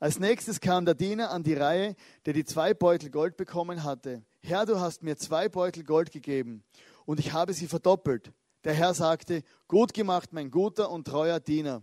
Als 0.00 0.18
nächstes 0.18 0.60
kam 0.60 0.84
der 0.84 0.94
Diener 0.94 1.30
an 1.30 1.44
die 1.44 1.54
Reihe, 1.54 1.94
der 2.26 2.32
die 2.32 2.44
zwei 2.44 2.74
Beutel 2.74 3.10
Gold 3.10 3.36
bekommen 3.36 3.84
hatte. 3.84 4.24
Herr, 4.40 4.66
du 4.66 4.80
hast 4.80 5.04
mir 5.04 5.16
zwei 5.16 5.48
Beutel 5.48 5.84
Gold 5.84 6.10
gegeben 6.10 6.64
und 7.06 7.20
ich 7.20 7.32
habe 7.32 7.52
sie 7.52 7.68
verdoppelt. 7.68 8.32
Der 8.64 8.74
Herr 8.74 8.94
sagte, 8.94 9.44
gut 9.68 9.94
gemacht, 9.94 10.32
mein 10.32 10.50
guter 10.50 10.90
und 10.90 11.06
treuer 11.06 11.38
Diener. 11.38 11.82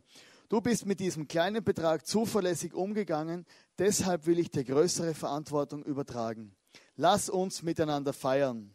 Du 0.50 0.60
bist 0.60 0.86
mit 0.86 1.00
diesem 1.00 1.30
kleinen 1.30 1.64
Betrag 1.64 2.06
zuverlässig 2.06 2.74
umgegangen, 2.74 3.46
deshalb 3.78 4.26
will 4.26 4.40
ich 4.40 4.50
dir 4.52 4.66
größere 4.66 5.14
Verantwortung 5.14 5.84
übertragen. 5.84 6.56
Lass 6.96 7.30
uns 7.30 7.64
miteinander 7.64 8.14
feiern. 8.14 8.74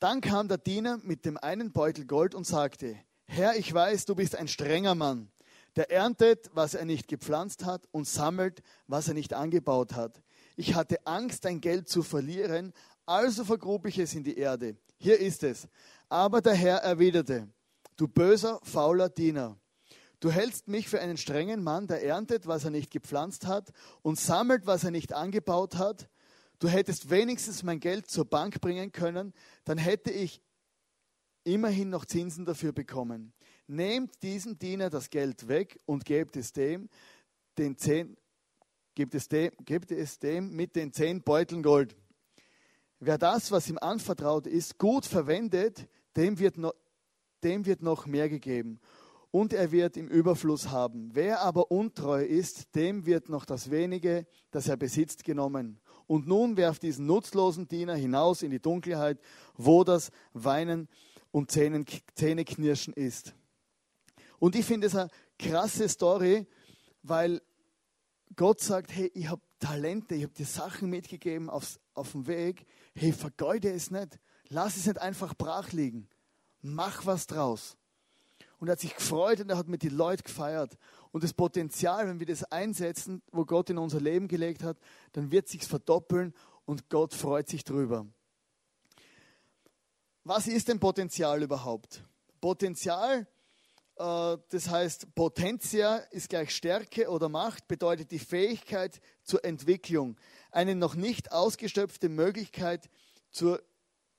Dann 0.00 0.20
kam 0.20 0.48
der 0.48 0.58
Diener 0.58 0.98
mit 1.02 1.24
dem 1.24 1.36
einen 1.38 1.72
Beutel 1.72 2.06
Gold 2.06 2.34
und 2.34 2.46
sagte, 2.46 2.98
Herr, 3.26 3.56
ich 3.56 3.72
weiß, 3.72 4.04
du 4.04 4.14
bist 4.14 4.34
ein 4.36 4.48
strenger 4.48 4.94
Mann. 4.94 5.30
Der 5.76 5.90
erntet, 5.90 6.50
was 6.52 6.74
er 6.74 6.84
nicht 6.84 7.08
gepflanzt 7.08 7.64
hat 7.64 7.86
und 7.92 8.06
sammelt, 8.06 8.62
was 8.86 9.08
er 9.08 9.14
nicht 9.14 9.32
angebaut 9.32 9.94
hat. 9.94 10.20
Ich 10.56 10.74
hatte 10.74 11.06
Angst, 11.06 11.44
dein 11.44 11.60
Geld 11.60 11.88
zu 11.88 12.02
verlieren, 12.02 12.74
also 13.06 13.44
vergrub 13.44 13.86
ich 13.86 13.98
es 13.98 14.14
in 14.14 14.24
die 14.24 14.36
Erde. 14.36 14.76
Hier 14.98 15.18
ist 15.18 15.42
es. 15.44 15.68
Aber 16.08 16.42
der 16.42 16.54
Herr 16.54 16.78
erwiderte, 16.78 17.48
du 17.96 18.06
böser, 18.06 18.60
fauler 18.64 19.08
Diener. 19.08 19.56
Du 20.20 20.30
hältst 20.30 20.68
mich 20.68 20.88
für 20.88 21.00
einen 21.00 21.16
strengen 21.16 21.64
Mann, 21.64 21.86
der 21.86 22.04
erntet, 22.04 22.46
was 22.46 22.64
er 22.64 22.70
nicht 22.70 22.90
gepflanzt 22.90 23.46
hat 23.46 23.72
und 24.02 24.20
sammelt, 24.20 24.66
was 24.66 24.84
er 24.84 24.90
nicht 24.90 25.12
angebaut 25.12 25.76
hat. 25.76 26.08
Du 26.62 26.68
hättest 26.68 27.10
wenigstens 27.10 27.64
mein 27.64 27.80
Geld 27.80 28.08
zur 28.08 28.24
Bank 28.24 28.60
bringen 28.60 28.92
können, 28.92 29.34
dann 29.64 29.78
hätte 29.78 30.12
ich 30.12 30.40
immerhin 31.42 31.90
noch 31.90 32.04
Zinsen 32.04 32.44
dafür 32.44 32.70
bekommen. 32.70 33.32
Nehmt 33.66 34.22
diesem 34.22 34.60
Diener 34.60 34.88
das 34.88 35.10
Geld 35.10 35.48
weg 35.48 35.80
und 35.86 36.04
gebt 36.04 36.36
es 36.36 36.52
dem, 36.52 36.88
den 37.58 37.76
zehn, 37.76 38.16
gebt 38.94 39.12
es 39.16 39.26
dem, 39.26 39.50
gebt 39.64 39.90
es 39.90 40.20
dem 40.20 40.54
mit 40.54 40.76
den 40.76 40.92
zehn 40.92 41.20
Beuteln 41.24 41.64
Gold. 41.64 41.96
Wer 43.00 43.18
das, 43.18 43.50
was 43.50 43.68
ihm 43.68 43.78
anvertraut 43.78 44.46
ist, 44.46 44.78
gut 44.78 45.04
verwendet, 45.04 45.88
dem 46.14 46.38
wird, 46.38 46.58
noch, 46.58 46.74
dem 47.42 47.66
wird 47.66 47.82
noch 47.82 48.06
mehr 48.06 48.28
gegeben 48.28 48.78
und 49.32 49.52
er 49.52 49.72
wird 49.72 49.96
im 49.96 50.06
Überfluss 50.06 50.70
haben. 50.70 51.10
Wer 51.12 51.40
aber 51.40 51.72
untreu 51.72 52.22
ist, 52.22 52.72
dem 52.76 53.04
wird 53.04 53.28
noch 53.28 53.46
das 53.46 53.72
wenige, 53.72 54.28
das 54.52 54.68
er 54.68 54.76
besitzt, 54.76 55.24
genommen. 55.24 55.80
Und 56.06 56.26
nun 56.26 56.56
werft 56.56 56.82
diesen 56.82 57.06
nutzlosen 57.06 57.68
Diener 57.68 57.94
hinaus 57.94 58.42
in 58.42 58.50
die 58.50 58.60
Dunkelheit, 58.60 59.18
wo 59.56 59.84
das 59.84 60.10
Weinen 60.32 60.88
und 61.30 61.50
Zähneknirschen 61.50 62.94
ist. 62.94 63.34
Und 64.38 64.56
ich 64.56 64.64
finde 64.64 64.88
es 64.88 64.94
eine 64.94 65.10
krasse 65.38 65.88
Story, 65.88 66.46
weil 67.02 67.40
Gott 68.36 68.60
sagt, 68.60 68.92
hey, 68.94 69.10
ich 69.14 69.28
habe 69.28 69.42
Talente, 69.58 70.14
ich 70.14 70.24
habe 70.24 70.34
dir 70.34 70.46
Sachen 70.46 70.90
mitgegeben 70.90 71.48
aufs, 71.48 71.78
auf 71.94 72.12
dem 72.12 72.26
Weg. 72.26 72.66
Hey, 72.94 73.12
vergeude 73.12 73.70
es 73.70 73.90
nicht. 73.90 74.18
Lass 74.48 74.76
es 74.76 74.86
nicht 74.86 75.00
einfach 75.00 75.34
brach 75.34 75.72
liegen. 75.72 76.08
Mach 76.60 77.06
was 77.06 77.26
draus. 77.26 77.76
Und 78.62 78.68
er 78.68 78.72
hat 78.74 78.80
sich 78.80 78.94
gefreut 78.94 79.40
und 79.40 79.50
er 79.50 79.58
hat 79.58 79.66
mit 79.66 79.82
den 79.82 79.96
Leuten 79.96 80.22
gefeiert. 80.22 80.78
Und 81.10 81.24
das 81.24 81.32
Potenzial, 81.34 82.06
wenn 82.06 82.20
wir 82.20 82.28
das 82.28 82.44
einsetzen, 82.44 83.20
wo 83.32 83.44
Gott 83.44 83.70
in 83.70 83.76
unser 83.76 84.00
Leben 84.00 84.28
gelegt 84.28 84.62
hat, 84.62 84.78
dann 85.14 85.32
wird 85.32 85.48
sich 85.48 85.64
verdoppeln 85.64 86.32
und 86.64 86.88
Gott 86.88 87.12
freut 87.12 87.48
sich 87.48 87.64
drüber. 87.64 88.06
Was 90.22 90.46
ist 90.46 90.68
denn 90.68 90.78
Potenzial 90.78 91.42
überhaupt? 91.42 92.04
Potenzial, 92.40 93.26
äh, 93.96 94.36
das 94.50 94.70
heißt, 94.70 95.12
Potentia 95.16 95.96
ist 96.12 96.28
gleich 96.28 96.54
Stärke 96.54 97.10
oder 97.10 97.28
Macht, 97.28 97.66
bedeutet 97.66 98.12
die 98.12 98.20
Fähigkeit 98.20 99.00
zur 99.24 99.44
Entwicklung, 99.44 100.16
eine 100.52 100.76
noch 100.76 100.94
nicht 100.94 101.32
ausgeschöpfte 101.32 102.08
Möglichkeit 102.08 102.88
zur 103.32 103.60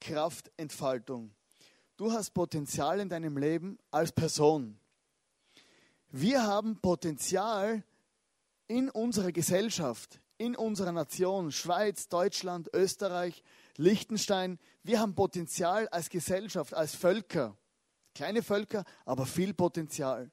Kraftentfaltung. 0.02 1.34
Du 1.96 2.10
hast 2.10 2.32
Potenzial 2.34 2.98
in 2.98 3.08
deinem 3.08 3.38
Leben 3.38 3.78
als 3.92 4.10
Person. 4.10 4.80
Wir 6.08 6.42
haben 6.42 6.80
Potenzial 6.80 7.84
in 8.66 8.90
unserer 8.90 9.30
Gesellschaft, 9.30 10.20
in 10.36 10.56
unserer 10.56 10.90
Nation, 10.90 11.52
Schweiz, 11.52 12.08
Deutschland, 12.08 12.68
Österreich, 12.74 13.44
Liechtenstein, 13.76 14.58
wir 14.82 14.98
haben 14.98 15.14
Potenzial 15.14 15.86
als 15.88 16.10
Gesellschaft, 16.10 16.74
als 16.74 16.96
Völker. 16.96 17.56
Kleine 18.12 18.42
Völker, 18.42 18.84
aber 19.04 19.24
viel 19.24 19.54
Potenzial. 19.54 20.32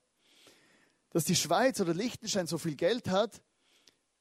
Dass 1.12 1.26
die 1.26 1.36
Schweiz 1.36 1.80
oder 1.80 1.94
Liechtenstein 1.94 2.48
so 2.48 2.58
viel 2.58 2.76
Geld 2.76 3.08
hat, 3.08 3.40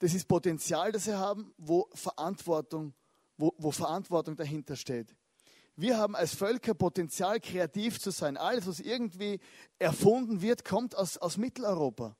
das 0.01 0.13
ist 0.13 0.29
Potenzial, 0.29 0.93
das 0.93 1.05
sie 1.05 1.17
haben, 1.17 1.55
wo 1.57 1.89
Verantwortung, 1.95 2.93
wo, 3.39 3.55
wo 3.57 3.71
Verantwortung 3.71 4.37
dahinter 4.37 4.77
steht. 4.77 5.15
Wir 5.81 5.97
haben 5.97 6.15
als 6.15 6.35
Völker 6.35 6.75
Potenzial, 6.75 7.41
kreativ 7.41 7.99
zu 7.99 8.11
sein. 8.11 8.37
Alles, 8.37 8.67
was 8.67 8.81
irgendwie 8.81 9.41
erfunden 9.79 10.43
wird, 10.43 10.63
kommt 10.63 10.95
aus, 10.95 11.17
aus 11.17 11.39
Mitteleuropa. 11.39 12.15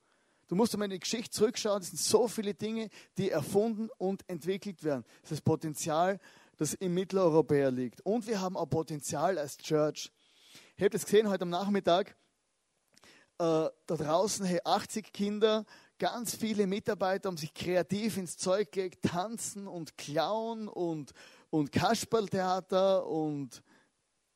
Du 0.49 0.55
musst 0.55 0.73
einmal 0.73 0.87
in 0.87 0.93
die 0.93 1.01
Geschichte 1.01 1.31
zurückschauen. 1.31 1.83
Es 1.83 1.89
sind 1.89 2.01
so 2.01 2.27
viele 2.27 2.55
Dinge, 2.55 2.89
die 3.19 3.29
erfunden 3.29 3.91
und 3.99 4.27
entwickelt 4.31 4.83
werden. 4.83 5.05
Das 5.21 5.33
ist 5.33 5.33
das 5.33 5.41
Potenzial, 5.43 6.21
das 6.57 6.73
im 6.73 6.95
Mitteleuropäer 6.95 7.71
liegt. 7.71 8.01
Und 8.01 8.27
wir 8.27 8.41
haben 8.41 8.57
auch 8.57 8.65
Potenzial 8.65 9.37
als 9.37 9.59
Church. 9.59 10.11
Ich 10.79 10.83
habe 10.83 10.89
das 10.89 11.05
gesehen 11.05 11.29
heute 11.29 11.43
am 11.43 11.51
Nachmittag. 11.51 12.17
Äh, 13.39 13.69
da 13.87 13.97
draußen, 13.97 14.47
hey, 14.47 14.61
80 14.65 15.13
Kinder, 15.13 15.67
ganz 15.99 16.35
viele 16.35 16.67
Mitarbeiter 16.67 17.29
haben 17.29 17.37
sich 17.37 17.53
kreativ 17.53 18.17
ins 18.17 18.39
Zeug 18.39 18.73
gelegt, 18.73 19.03
tanzen 19.03 19.69
und 19.69 19.99
klauen 19.99 20.67
und, 20.67 21.13
und 21.51 21.73
Kasperltheater 21.73 23.07
und 23.07 23.63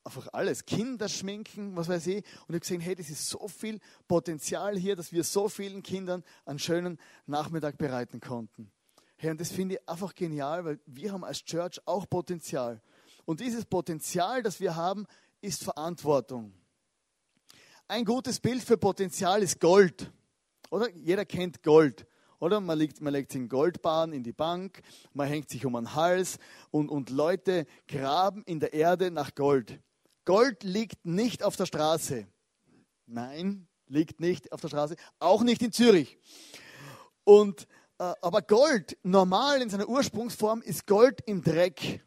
einfach 0.04 0.28
alles, 0.32 0.66
Kinderschminken, 0.66 1.76
was 1.76 1.88
weiß 1.88 2.06
ich. 2.08 2.16
Und 2.16 2.24
ich 2.24 2.46
habe 2.48 2.60
gesehen, 2.60 2.80
hey, 2.80 2.94
das 2.94 3.08
ist 3.08 3.28
so 3.28 3.48
viel 3.48 3.80
Potenzial 4.06 4.76
hier, 4.76 4.96
dass 4.96 5.12
wir 5.12 5.24
so 5.24 5.48
vielen 5.48 5.82
Kindern 5.82 6.22
einen 6.44 6.58
schönen 6.58 6.98
Nachmittag 7.26 7.78
bereiten 7.78 8.20
konnten. 8.20 8.70
Hey, 9.16 9.30
und 9.30 9.40
das 9.40 9.50
finde 9.50 9.76
ich 9.76 9.88
einfach 9.88 10.14
genial, 10.14 10.64
weil 10.64 10.80
wir 10.86 11.12
haben 11.12 11.24
als 11.24 11.42
Church 11.44 11.80
auch 11.86 12.08
Potenzial. 12.08 12.82
Und 13.24 13.40
dieses 13.40 13.64
Potenzial, 13.64 14.42
das 14.42 14.60
wir 14.60 14.76
haben, 14.76 15.06
ist 15.40 15.64
Verantwortung. 15.64 16.52
Ein 17.88 18.04
gutes 18.04 18.40
Bild 18.40 18.62
für 18.62 18.76
Potenzial 18.76 19.42
ist 19.42 19.60
Gold. 19.60 20.10
Oder? 20.70 20.90
Jeder 20.90 21.24
kennt 21.24 21.62
Gold. 21.62 22.06
Oder? 22.44 22.60
Man 22.60 22.78
legt, 22.78 23.00
man 23.00 23.14
legt 23.14 23.34
in 23.34 23.48
Goldbahn 23.48 24.12
in 24.12 24.22
die 24.22 24.34
Bank, 24.34 24.82
man 25.14 25.26
hängt 25.26 25.48
sich 25.48 25.64
um 25.64 25.72
den 25.72 25.94
Hals 25.94 26.36
und, 26.70 26.90
und 26.90 27.08
Leute 27.08 27.64
graben 27.88 28.42
in 28.44 28.60
der 28.60 28.74
Erde 28.74 29.10
nach 29.10 29.34
Gold. 29.34 29.80
Gold 30.26 30.62
liegt 30.62 31.06
nicht 31.06 31.42
auf 31.42 31.56
der 31.56 31.64
Straße. 31.64 32.26
Nein, 33.06 33.66
liegt 33.86 34.20
nicht 34.20 34.52
auf 34.52 34.60
der 34.60 34.68
Straße. 34.68 34.96
Auch 35.20 35.42
nicht 35.42 35.62
in 35.62 35.72
Zürich. 35.72 36.18
Und 37.24 37.66
äh, 37.98 38.12
aber 38.20 38.42
Gold, 38.42 38.98
normal 39.02 39.62
in 39.62 39.70
seiner 39.70 39.88
Ursprungsform, 39.88 40.60
ist 40.60 40.86
Gold 40.86 41.22
im 41.24 41.42
Dreck. 41.42 42.02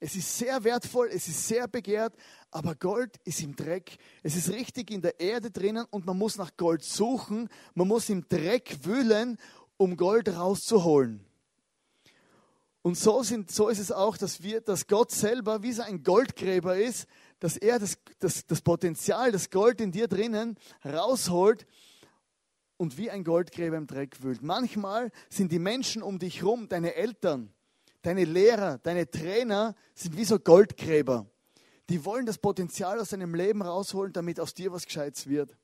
Es 0.00 0.16
ist 0.16 0.36
sehr 0.36 0.62
wertvoll, 0.64 1.10
es 1.12 1.26
ist 1.28 1.46
sehr 1.48 1.68
begehrt, 1.68 2.14
aber 2.50 2.74
Gold 2.74 3.16
ist 3.24 3.40
im 3.40 3.56
Dreck. 3.56 3.96
Es 4.22 4.36
ist 4.36 4.50
richtig 4.50 4.90
in 4.90 5.00
der 5.00 5.18
Erde 5.20 5.50
drinnen 5.50 5.86
und 5.90 6.04
man 6.04 6.18
muss 6.18 6.36
nach 6.36 6.56
Gold 6.56 6.84
suchen. 6.84 7.48
Man 7.74 7.88
muss 7.88 8.10
im 8.10 8.28
Dreck 8.28 8.78
wühlen, 8.82 9.38
um 9.76 9.96
Gold 9.96 10.28
rauszuholen. 10.28 11.24
Und 12.82 12.96
so, 12.96 13.22
sind, 13.24 13.50
so 13.50 13.68
ist 13.68 13.80
es 13.80 13.90
auch, 13.90 14.16
dass, 14.16 14.44
wir, 14.44 14.60
dass 14.60 14.86
Gott 14.86 15.10
selber 15.10 15.62
wie 15.62 15.72
so 15.72 15.82
ein 15.82 16.04
Goldgräber 16.04 16.76
ist, 16.76 17.08
dass 17.40 17.56
er 17.56 17.80
das, 17.80 17.98
das, 18.20 18.46
das 18.46 18.62
Potenzial, 18.62 19.32
das 19.32 19.50
Gold 19.50 19.80
in 19.80 19.90
dir 19.90 20.06
drinnen 20.06 20.56
rausholt 20.84 21.66
und 22.76 22.96
wie 22.96 23.10
ein 23.10 23.24
Goldgräber 23.24 23.76
im 23.76 23.88
Dreck 23.88 24.22
wühlt. 24.22 24.42
Manchmal 24.42 25.10
sind 25.28 25.50
die 25.50 25.58
Menschen 25.58 26.02
um 26.02 26.18
dich 26.20 26.42
herum, 26.42 26.68
deine 26.68 26.94
Eltern, 26.94 27.52
deine 28.02 28.24
Lehrer, 28.24 28.78
deine 28.78 29.10
Trainer, 29.10 29.74
sind 29.94 30.16
wie 30.16 30.24
so 30.24 30.38
Goldgräber. 30.38 31.26
Die 31.88 32.04
wollen 32.04 32.26
das 32.26 32.38
Potenzial 32.38 33.00
aus 33.00 33.10
deinem 33.10 33.34
Leben 33.34 33.62
rausholen, 33.62 34.12
damit 34.12 34.38
aus 34.40 34.54
dir 34.54 34.72
was 34.72 34.86
Gescheites 34.86 35.26
wird. 35.26 35.56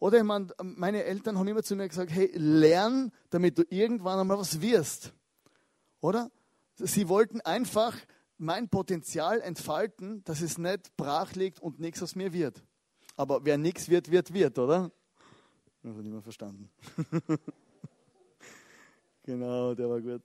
Oder 0.00 0.18
ich 0.18 0.24
meine, 0.24 0.48
meine 0.62 1.04
Eltern 1.04 1.38
haben 1.38 1.48
immer 1.48 1.62
zu 1.62 1.74
mir 1.74 1.88
gesagt, 1.88 2.12
hey, 2.12 2.30
lern, 2.34 3.10
damit 3.30 3.58
du 3.58 3.64
irgendwann 3.68 4.20
einmal 4.20 4.38
was 4.38 4.60
wirst. 4.60 5.12
Oder? 6.00 6.30
Sie 6.76 7.08
wollten 7.08 7.40
einfach 7.40 7.96
mein 8.36 8.68
Potenzial 8.68 9.40
entfalten, 9.40 10.22
dass 10.24 10.40
es 10.40 10.58
nicht 10.58 10.96
brach 10.96 11.34
liegt 11.34 11.60
und 11.60 11.80
nichts 11.80 12.02
aus 12.02 12.14
mir 12.14 12.32
wird. 12.32 12.62
Aber 13.16 13.44
wer 13.44 13.58
nichts 13.58 13.88
wird, 13.88 14.12
wird, 14.12 14.32
wird, 14.32 14.58
oder? 14.60 14.92
Das 15.82 15.96
hat 15.96 16.04
niemand 16.04 16.22
verstanden. 16.22 16.70
genau, 19.24 19.74
der 19.74 19.90
war 19.90 20.00
gut. 20.00 20.22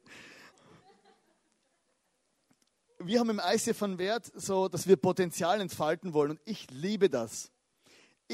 Wir 3.00 3.20
haben 3.20 3.32
im 3.32 3.42
ICF 3.44 3.76
von 3.76 3.98
Wert 3.98 4.32
so, 4.36 4.68
dass 4.68 4.88
wir 4.88 4.96
Potenzial 4.96 5.60
entfalten 5.60 6.14
wollen 6.14 6.32
und 6.32 6.42
ich 6.46 6.70
liebe 6.70 7.10
das. 7.10 7.53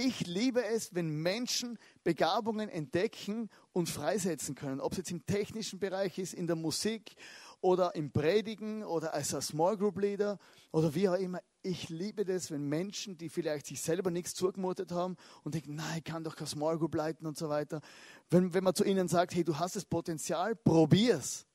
Ich 0.02 0.26
liebe 0.28 0.64
es, 0.64 0.96
wenn 0.96 1.10
Menschen 1.10 1.78
Begabungen 2.06 2.70
entdecken 2.70 3.50
und 3.74 3.90
freisetzen 3.90 4.56
können. 4.56 4.80
Ob 4.80 4.94
es 4.94 5.00
jetzt 5.00 5.12
im 5.12 5.26
technischen 5.26 5.78
Bereich 5.78 6.18
ist, 6.18 6.34
in 6.34 6.48
der 6.48 6.56
Musik 6.56 7.18
oder 7.60 7.94
im 7.96 8.10
Predigen 8.10 8.86
oder 8.86 9.14
als 9.14 9.32
Small 9.32 9.76
Group 9.76 10.00
Leader 10.00 10.40
oder 10.72 10.96
wie 10.96 11.10
auch 11.10 11.16
immer. 11.16 11.42
Ich 11.64 11.90
liebe 11.90 12.24
das, 12.24 12.50
wenn 12.50 12.64
Menschen, 12.70 13.18
die 13.18 13.28
vielleicht 13.28 13.66
sich 13.66 13.82
selber 13.82 14.10
nichts 14.10 14.34
zugemutet 14.36 14.94
haben 14.94 15.18
und 15.44 15.56
denken, 15.56 15.76
nein, 15.76 15.98
ich 15.98 16.06
kann 16.06 16.24
doch 16.24 16.38
kein 16.38 16.48
Small 16.48 16.78
Group 16.78 16.96
leiten 16.96 17.28
und 17.28 17.38
so 17.38 17.50
weiter. 17.50 17.82
Wenn, 18.30 18.54
wenn 18.54 18.64
man 18.64 18.76
zu 18.76 18.86
ihnen 18.86 19.10
sagt, 19.10 19.36
hey, 19.36 19.44
du 19.44 19.60
hast 19.60 19.76
das 19.76 19.84
Potenzial, 19.84 20.56
probier's. 20.56 21.46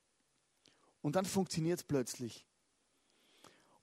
Und 1.00 1.16
dann 1.16 1.24
funktioniert 1.24 1.78
es 1.78 1.84
plötzlich. 1.84 2.46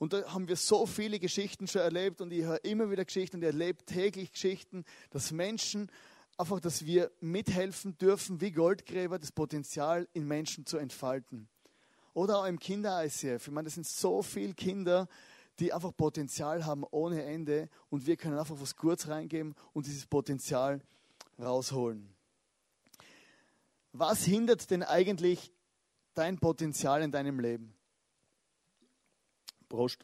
Und 0.01 0.13
da 0.13 0.33
haben 0.33 0.47
wir 0.47 0.55
so 0.55 0.87
viele 0.87 1.19
Geschichten 1.19 1.67
schon 1.67 1.83
erlebt 1.83 2.21
und 2.21 2.33
ich 2.33 2.43
höre 2.43 2.65
immer 2.65 2.89
wieder 2.89 3.05
Geschichten 3.05 3.37
und 3.37 3.43
erlebe 3.43 3.85
täglich 3.85 4.31
Geschichten, 4.31 4.83
dass 5.11 5.31
Menschen 5.31 5.91
einfach, 6.39 6.59
dass 6.59 6.87
wir 6.87 7.11
mithelfen 7.19 7.95
dürfen, 7.99 8.41
wie 8.41 8.51
Goldgräber, 8.51 9.19
das 9.19 9.31
Potenzial 9.31 10.07
in 10.13 10.27
Menschen 10.27 10.65
zu 10.65 10.79
entfalten. 10.79 11.47
Oder 12.15 12.39
auch 12.39 12.45
im 12.45 12.57
Kinder-ICF. 12.57 13.45
Ich 13.45 13.53
meine, 13.53 13.65
das 13.65 13.75
sind 13.75 13.85
so 13.85 14.23
viele 14.23 14.55
Kinder, 14.55 15.07
die 15.59 15.71
einfach 15.71 15.95
Potenzial 15.95 16.65
haben 16.65 16.83
ohne 16.89 17.23
Ende 17.23 17.69
und 17.91 18.07
wir 18.07 18.17
können 18.17 18.39
einfach 18.39 18.59
was 18.59 18.75
Gutes 18.75 19.07
reingeben 19.07 19.53
und 19.71 19.85
dieses 19.85 20.07
Potenzial 20.07 20.81
rausholen. 21.37 22.09
Was 23.93 24.23
hindert 24.23 24.71
denn 24.71 24.81
eigentlich 24.81 25.53
dein 26.15 26.39
Potenzial 26.39 27.03
in 27.03 27.11
deinem 27.11 27.39
Leben? 27.39 27.75
Prost. 29.71 30.03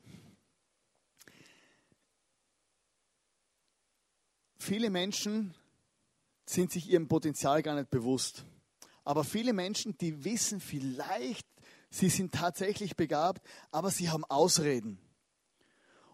Viele 4.57 4.89
Menschen 4.89 5.53
sind 6.45 6.71
sich 6.71 6.89
ihrem 6.89 7.09
Potenzial 7.09 7.61
gar 7.61 7.75
nicht 7.75 7.89
bewusst. 7.89 8.45
Aber 9.03 9.25
viele 9.25 9.51
Menschen, 9.51 9.97
die 9.97 10.23
wissen 10.23 10.61
vielleicht, 10.61 11.45
sie 11.89 12.07
sind 12.07 12.33
tatsächlich 12.33 12.95
begabt, 12.95 13.45
aber 13.69 13.91
sie 13.91 14.09
haben 14.09 14.23
Ausreden. 14.25 14.99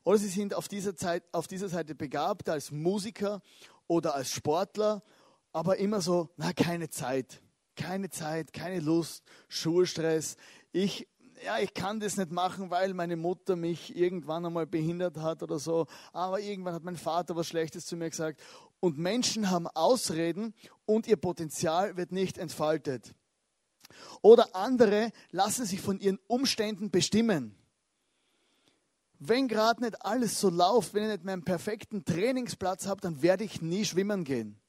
Oder 0.03 0.17
sie 0.17 0.29
sind 0.29 0.55
auf 0.55 0.67
dieser, 0.67 0.95
Zeit, 0.95 1.23
auf 1.31 1.45
dieser 1.45 1.69
Seite 1.69 1.93
begabt 1.93 2.49
als 2.49 2.71
Musiker 2.71 3.39
oder 3.85 4.15
als 4.15 4.31
Sportler, 4.31 5.03
aber 5.51 5.77
immer 5.77 6.01
so, 6.01 6.31
na, 6.37 6.53
keine 6.53 6.89
Zeit, 6.89 7.39
keine 7.75 8.09
Zeit, 8.09 8.51
keine 8.51 8.79
Lust, 8.79 9.23
Schulstress. 9.47 10.37
Ich, 10.71 11.07
ja, 11.45 11.59
ich 11.59 11.73
kann 11.73 11.99
das 11.99 12.17
nicht 12.17 12.31
machen, 12.31 12.69
weil 12.69 12.93
meine 12.93 13.15
Mutter 13.15 13.55
mich 13.55 13.95
irgendwann 13.95 14.45
einmal 14.45 14.65
behindert 14.65 15.17
hat 15.17 15.43
oder 15.43 15.59
so. 15.59 15.87
Aber 16.11 16.39
irgendwann 16.39 16.73
hat 16.73 16.83
mein 16.83 16.97
Vater 16.97 17.35
was 17.35 17.47
Schlechtes 17.47 17.85
zu 17.85 17.95
mir 17.95 18.09
gesagt. 18.09 18.41
Und 18.79 18.97
Menschen 18.97 19.49
haben 19.49 19.67
Ausreden 19.67 20.53
und 20.85 21.07
ihr 21.07 21.17
Potenzial 21.17 21.97
wird 21.97 22.11
nicht 22.11 22.37
entfaltet. 22.37 23.13
Oder 24.21 24.55
andere 24.55 25.11
lassen 25.31 25.65
sich 25.65 25.81
von 25.81 25.99
ihren 25.99 26.19
Umständen 26.27 26.91
bestimmen. 26.91 27.55
Wenn 29.19 29.47
gerade 29.47 29.81
nicht 29.83 30.05
alles 30.05 30.39
so 30.39 30.49
läuft, 30.49 30.93
wenn 30.93 31.03
ich 31.03 31.09
nicht 31.09 31.23
meinen 31.23 31.45
perfekten 31.45 32.03
Trainingsplatz 32.03 32.87
habe, 32.87 33.01
dann 33.01 33.21
werde 33.21 33.43
ich 33.43 33.61
nie 33.61 33.85
schwimmen 33.85 34.25
gehen. 34.25 34.59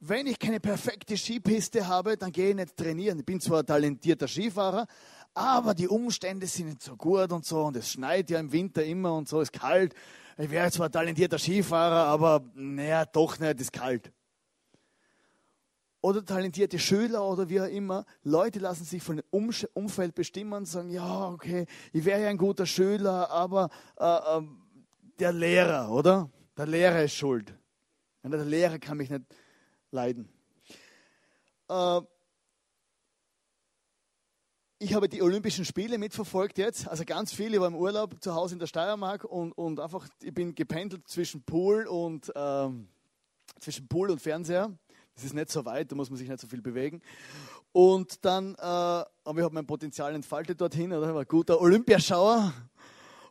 Wenn 0.00 0.26
ich 0.26 0.38
keine 0.38 0.60
perfekte 0.60 1.16
Skipiste 1.16 1.86
habe, 1.88 2.16
dann 2.16 2.30
gehe 2.30 2.50
ich 2.50 2.54
nicht 2.54 2.76
trainieren. 2.76 3.18
Ich 3.18 3.26
bin 3.26 3.40
zwar 3.40 3.60
ein 3.60 3.66
talentierter 3.66 4.28
Skifahrer, 4.28 4.86
aber 5.34 5.74
die 5.74 5.88
Umstände 5.88 6.46
sind 6.46 6.68
nicht 6.68 6.82
so 6.82 6.96
gut 6.96 7.32
und 7.32 7.44
so 7.44 7.64
und 7.64 7.76
es 7.76 7.90
schneit 7.90 8.30
ja 8.30 8.38
im 8.38 8.52
Winter 8.52 8.84
immer 8.84 9.14
und 9.14 9.28
so, 9.28 9.40
ist 9.40 9.52
kalt. 9.52 9.94
Ich 10.36 10.50
wäre 10.50 10.70
zwar 10.70 10.86
ein 10.86 10.92
talentierter 10.92 11.38
Skifahrer, 11.38 12.06
aber 12.06 12.44
naja, 12.54 13.04
doch 13.06 13.38
nicht, 13.40 13.60
ist 13.60 13.72
kalt 13.72 14.12
oder 16.00 16.24
talentierte 16.24 16.78
Schüler 16.78 17.24
oder 17.24 17.48
wie 17.48 17.60
auch 17.60 17.66
immer. 17.66 18.04
Leute 18.22 18.58
lassen 18.60 18.84
sich 18.84 19.02
von 19.02 19.16
dem 19.16 19.24
Umfeld 19.74 20.14
bestimmen 20.14 20.52
und 20.52 20.66
sagen, 20.66 20.90
ja, 20.90 21.28
okay, 21.28 21.66
ich 21.92 22.04
wäre 22.04 22.22
ja 22.22 22.28
ein 22.28 22.38
guter 22.38 22.66
Schüler, 22.66 23.30
aber 23.30 23.68
äh, 23.98 24.38
äh, 24.38 24.42
der 25.18 25.32
Lehrer, 25.32 25.90
oder? 25.90 26.30
Der 26.56 26.66
Lehrer 26.66 27.02
ist 27.02 27.14
schuld. 27.14 27.54
Der 28.22 28.44
Lehrer 28.44 28.78
kann 28.78 28.98
mich 28.98 29.10
nicht 29.10 29.24
leiden. 29.90 30.28
Äh, 31.68 32.00
ich 34.80 34.94
habe 34.94 35.08
die 35.08 35.22
Olympischen 35.22 35.64
Spiele 35.64 35.98
mitverfolgt 35.98 36.56
jetzt, 36.56 36.86
also 36.86 37.04
ganz 37.04 37.32
viel. 37.32 37.52
Ich 37.52 37.60
war 37.60 37.66
im 37.66 37.74
Urlaub 37.74 38.22
zu 38.22 38.34
Hause 38.34 38.54
in 38.54 38.60
der 38.60 38.68
Steiermark 38.68 39.24
und, 39.24 39.52
und 39.52 39.80
einfach, 39.80 40.06
ich 40.22 40.32
bin 40.32 40.54
gependelt 40.54 41.08
zwischen 41.08 41.42
Pool 41.42 41.86
und, 41.86 42.32
ähm, 42.36 42.86
zwischen 43.58 43.88
Pool 43.88 44.10
und 44.10 44.20
Fernseher. 44.20 44.72
Das 45.16 45.24
ist 45.24 45.34
nicht 45.34 45.50
so 45.50 45.64
weit, 45.64 45.90
da 45.90 45.96
muss 45.96 46.10
man 46.10 46.16
sich 46.16 46.28
nicht 46.28 46.40
so 46.40 46.46
viel 46.46 46.62
bewegen. 46.62 47.02
Und 47.72 48.24
dann, 48.24 48.54
äh, 48.54 48.58
aber 48.62 49.08
ich 49.34 49.42
habe 49.42 49.54
mein 49.54 49.66
Potenzial 49.66 50.14
entfaltet 50.14 50.60
dorthin, 50.60 50.92
oder? 50.92 51.12
war 51.12 51.22
ein 51.22 51.26
guter 51.26 51.60
Olympiaschauer. 51.60 52.52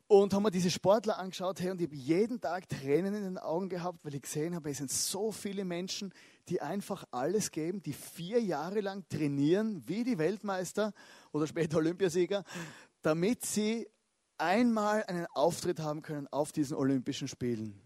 Und 0.10 0.34
haben 0.34 0.44
mir 0.44 0.52
diese 0.52 0.72
Sportler 0.72 1.18
angeschaut, 1.18 1.60
hey, 1.60 1.72
und 1.72 1.82
ich 1.82 1.88
habe 1.88 1.96
jeden 1.96 2.40
Tag 2.40 2.68
Tränen 2.70 3.14
in 3.14 3.24
den 3.24 3.38
Augen 3.38 3.68
gehabt, 3.68 4.04
weil 4.04 4.16
ich 4.16 4.22
gesehen 4.22 4.56
habe, 4.56 4.70
es 4.70 4.78
sind 4.78 4.92
so 4.92 5.34
viele 5.34 5.66
Menschen, 5.66 6.14
die 6.50 6.62
einfach 6.62 7.04
alles 7.12 7.52
geben, 7.52 7.82
die 7.82 7.94
vier 7.94 8.42
Jahre 8.42 8.82
lang 8.82 9.08
trainieren, 9.10 9.84
wie 9.86 10.04
die 10.04 10.18
Weltmeister 10.18 10.94
oder 11.32 11.48
später 11.48 11.78
Olympiasieger, 11.78 12.44
damit 13.02 13.46
sie 13.46 13.88
einmal 14.38 15.04
einen 15.04 15.26
Auftritt 15.28 15.80
haben 15.80 16.02
können 16.02 16.28
auf 16.28 16.52
diesen 16.52 16.78
Olympischen 16.78 17.28
Spielen. 17.28 17.82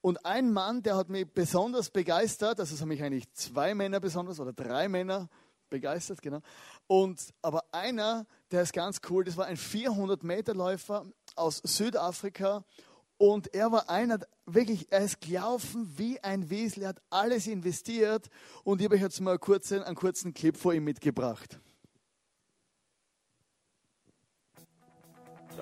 Und 0.00 0.26
ein 0.26 0.52
Mann, 0.52 0.82
der 0.82 0.96
hat 0.96 1.08
mich 1.08 1.26
besonders 1.32 1.88
begeistert, 1.88 2.60
also 2.60 2.74
es 2.74 2.80
haben 2.80 2.88
mich 2.88 3.02
eigentlich 3.02 3.32
zwei 3.32 3.74
Männer 3.74 4.00
besonders 4.00 4.38
oder 4.38 4.52
drei 4.52 4.86
Männer 4.86 5.30
begeistert, 5.70 6.20
genau. 6.20 6.40
Und 6.86 7.32
aber 7.40 7.64
einer, 7.72 8.26
der 8.50 8.62
ist 8.62 8.74
ganz 8.74 9.00
cool, 9.08 9.24
das 9.24 9.36
war 9.38 9.46
ein 9.46 9.56
400 9.56 10.22
Meter 10.22 10.54
Läufer 10.54 11.06
aus 11.36 11.62
Südafrika 11.64 12.64
und 13.16 13.54
er 13.54 13.70
war 13.72 13.88
einer, 13.88 14.18
wirklich, 14.46 14.90
er 14.90 15.00
ist 15.00 15.20
gelaufen 15.20 15.92
wie 15.96 16.22
ein 16.22 16.50
Wiesel, 16.50 16.82
er 16.82 16.88
hat 16.90 17.02
alles 17.10 17.46
investiert 17.46 18.28
und 18.64 18.80
ich 18.80 18.86
habe 18.86 18.96
euch 18.96 19.02
jetzt 19.02 19.20
mal 19.20 19.32
einen 19.32 19.40
kurzen, 19.40 19.82
einen 19.82 19.96
kurzen 19.96 20.34
Clip 20.34 20.56
vor 20.56 20.74
ihm 20.74 20.84
mitgebracht. 20.84 21.58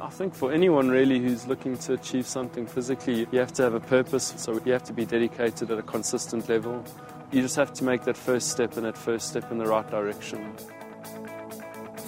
I 0.01 0.09
think 0.09 0.35
for 0.35 0.51
anyone 0.51 0.91
really 0.91 1.21
who's 1.21 1.47
looking 1.47 1.79
to 1.81 1.93
achieve 1.93 2.27
something 2.27 2.67
physically, 2.67 3.27
you 3.31 3.39
have 3.39 3.53
to 3.53 3.63
have 3.63 3.75
a 3.75 3.81
purpose. 3.81 4.35
So 4.37 4.59
you 4.65 4.73
have 4.73 4.85
to 4.85 4.93
be 4.93 5.05
dedicated 5.05 5.71
at 5.71 5.79
a 5.79 5.83
consistent 5.83 6.49
level. 6.49 6.83
You 7.31 7.43
just 7.43 7.57
have 7.57 7.73
to 7.75 7.85
make 7.85 8.03
that 8.05 8.17
first 8.17 8.51
step 8.51 8.77
and 8.77 8.87
that 8.87 8.97
first 8.97 9.29
step 9.29 9.53
in 9.53 9.59
the 9.59 9.67
right 9.67 9.89
direction. 9.89 10.57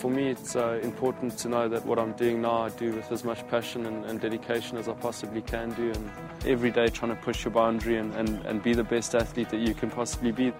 For 0.05 0.11
me, 0.11 0.29
it's 0.29 0.55
uh, 0.55 0.81
important 0.83 1.39
to 1.39 1.49
know 1.49 1.67
that 1.67 1.87
what 1.87 1.99
I'm 1.99 2.13
doing 2.13 2.43
now 2.43 2.65
I 2.65 2.69
do 2.69 2.93
with 2.93 3.11
as 3.11 3.25
much 3.25 3.49
passion 3.49 3.87
and, 3.87 4.05
and, 4.05 4.21
dedication 4.21 4.77
as 4.77 4.87
I 4.87 4.93
possibly 4.93 5.41
can 5.41 5.73
do, 5.73 5.93
and 5.93 6.11
every 6.45 6.71
day 6.71 6.89
trying 6.89 7.17
to 7.17 7.23
push 7.23 7.43
your 7.47 7.53
boundary 7.53 7.97
and, 7.97 8.15
and, 8.15 8.45
and 8.45 8.63
be 8.63 8.75
the 8.75 8.85
best 8.85 9.15
athlete 9.15 9.49
that 9.49 9.61
you 9.61 9.73
can 9.73 9.91
possibly 9.91 10.31
be 10.31 10.53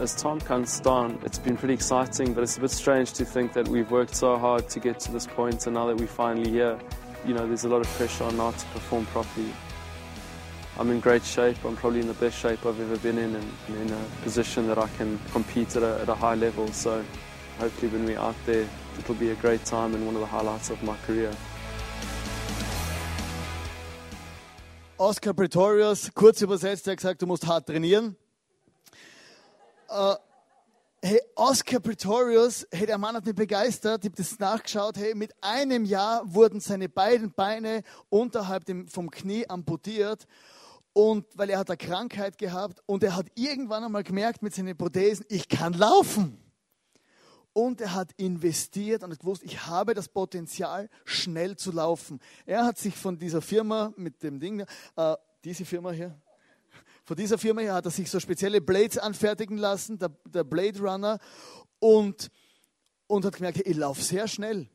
as 0.00 0.14
time 0.14 0.40
comes 0.40 0.80
down, 0.80 1.20
it's 1.26 1.38
been 1.38 1.58
pretty 1.58 1.74
exciting, 1.74 2.32
but 2.32 2.42
it's 2.42 2.56
a 2.56 2.60
bit 2.62 2.70
strange 2.70 3.12
to 3.12 3.24
think 3.26 3.52
that 3.52 3.68
we've 3.68 3.90
worked 3.90 4.14
so 4.14 4.38
hard 4.38 4.66
to 4.70 4.80
get 4.80 4.98
to 5.00 5.12
this 5.12 5.26
point, 5.26 5.66
and 5.66 5.74
now 5.74 5.86
that 5.86 5.98
we're 5.98 6.06
finally 6.06 6.50
here, 6.50 6.78
you 7.26 7.34
know, 7.34 7.46
there's 7.46 7.64
a 7.64 7.68
lot 7.68 7.82
of 7.82 7.88
pressure 7.98 8.24
on 8.24 8.38
now 8.38 8.52
to 8.52 8.66
perform 8.68 9.04
properly. 9.04 9.52
I'm 10.78 10.90
in 10.90 11.00
great 11.00 11.22
shape. 11.22 11.62
I'm 11.66 11.76
probably 11.76 12.00
in 12.00 12.08
the 12.08 12.14
best 12.14 12.38
shape 12.38 12.64
I've 12.64 12.80
ever 12.80 12.96
been 12.96 13.18
in, 13.18 13.34
and 13.34 13.52
in 13.76 13.92
a 13.92 14.02
position 14.22 14.68
that 14.68 14.78
I 14.78 14.88
can 14.96 15.18
compete 15.32 15.76
at 15.76 15.82
a, 15.82 16.00
at 16.00 16.08
a 16.08 16.14
high 16.14 16.34
level. 16.34 16.66
So, 16.68 17.04
hopefully, 17.62 17.92
when 17.92 18.04
we're 18.04 18.18
out 18.18 18.34
there, 18.44 18.66
it'll 18.98 19.14
be 19.14 19.30
a 19.30 19.36
great 19.36 19.64
time 19.64 19.94
and 19.94 20.04
one 20.04 20.16
of 20.16 20.20
the 20.20 20.26
highlights 20.26 20.68
of 20.70 20.82
my 20.82 20.96
career. 21.06 21.30
Oscar 24.98 25.32
Pretorius, 25.32 26.10
kurz 26.12 26.42
übersetzt, 26.42 26.86
er 26.88 26.92
hat 26.92 26.96
gesagt, 26.98 27.22
du 27.22 27.26
musst 27.26 27.46
hart 27.46 27.66
trainieren. 27.66 28.16
Uh, 29.88 30.16
hey, 31.02 31.20
Oscar 31.36 31.78
Pretorius, 31.78 32.66
hey, 32.72 32.86
der 32.86 32.98
Mann 32.98 33.14
hat 33.14 33.26
mich 33.26 33.34
begeistert, 33.34 34.04
ich 34.04 34.10
habe 34.10 34.16
das 34.16 34.38
nachgeschaut, 34.40 34.96
hey, 34.96 35.14
mit 35.14 35.32
einem 35.40 35.84
Jahr 35.84 36.22
wurden 36.24 36.58
seine 36.58 36.88
beiden 36.88 37.32
Beine 37.32 37.82
unterhalb 38.08 38.64
dem, 38.64 38.88
vom 38.88 39.10
Knie 39.10 39.48
amputiert 39.48 40.26
und 40.94 41.26
weil 41.36 41.50
er 41.50 41.58
hat 41.58 41.70
eine 41.70 41.76
Krankheit 41.76 42.38
gehabt 42.38 42.82
und 42.86 43.04
er 43.04 43.14
hat 43.14 43.26
irgendwann 43.36 43.84
einmal 43.84 44.02
gemerkt 44.02 44.42
mit 44.42 44.54
seinen 44.54 44.76
Prothesen, 44.76 45.26
ich 45.28 45.48
kann 45.48 45.74
laufen. 45.74 46.42
Und 47.54 47.80
er 47.80 47.94
hat 47.94 48.12
investiert 48.16 49.02
und 49.02 49.12
hat 49.12 49.20
gewusst, 49.20 49.42
ich 49.42 49.66
habe 49.66 49.94
das 49.94 50.08
Potenzial, 50.08 50.88
schnell 51.04 51.56
zu 51.56 51.70
laufen. 51.70 52.18
Er 52.46 52.64
hat 52.64 52.78
sich 52.78 52.96
von 52.96 53.18
dieser 53.18 53.42
Firma 53.42 53.92
mit 53.96 54.22
dem 54.22 54.40
Ding, 54.40 54.64
äh, 54.96 55.16
diese 55.44 55.64
Firma 55.64 55.90
hier, 55.90 56.16
von 57.04 57.16
dieser 57.16 57.36
Firma 57.36 57.62
her 57.62 57.74
hat 57.74 57.84
er 57.84 57.90
sich 57.90 58.08
so 58.08 58.20
spezielle 58.20 58.60
Blades 58.60 58.96
anfertigen 58.96 59.58
lassen, 59.58 59.98
der, 59.98 60.10
der 60.24 60.44
Blade 60.44 60.78
Runner, 60.80 61.18
und, 61.80 62.30
und 63.08 63.24
hat 63.24 63.34
gemerkt, 63.34 63.60
ich 63.66 63.76
laufe 63.76 64.02
sehr 64.02 64.28
schnell. 64.28 64.68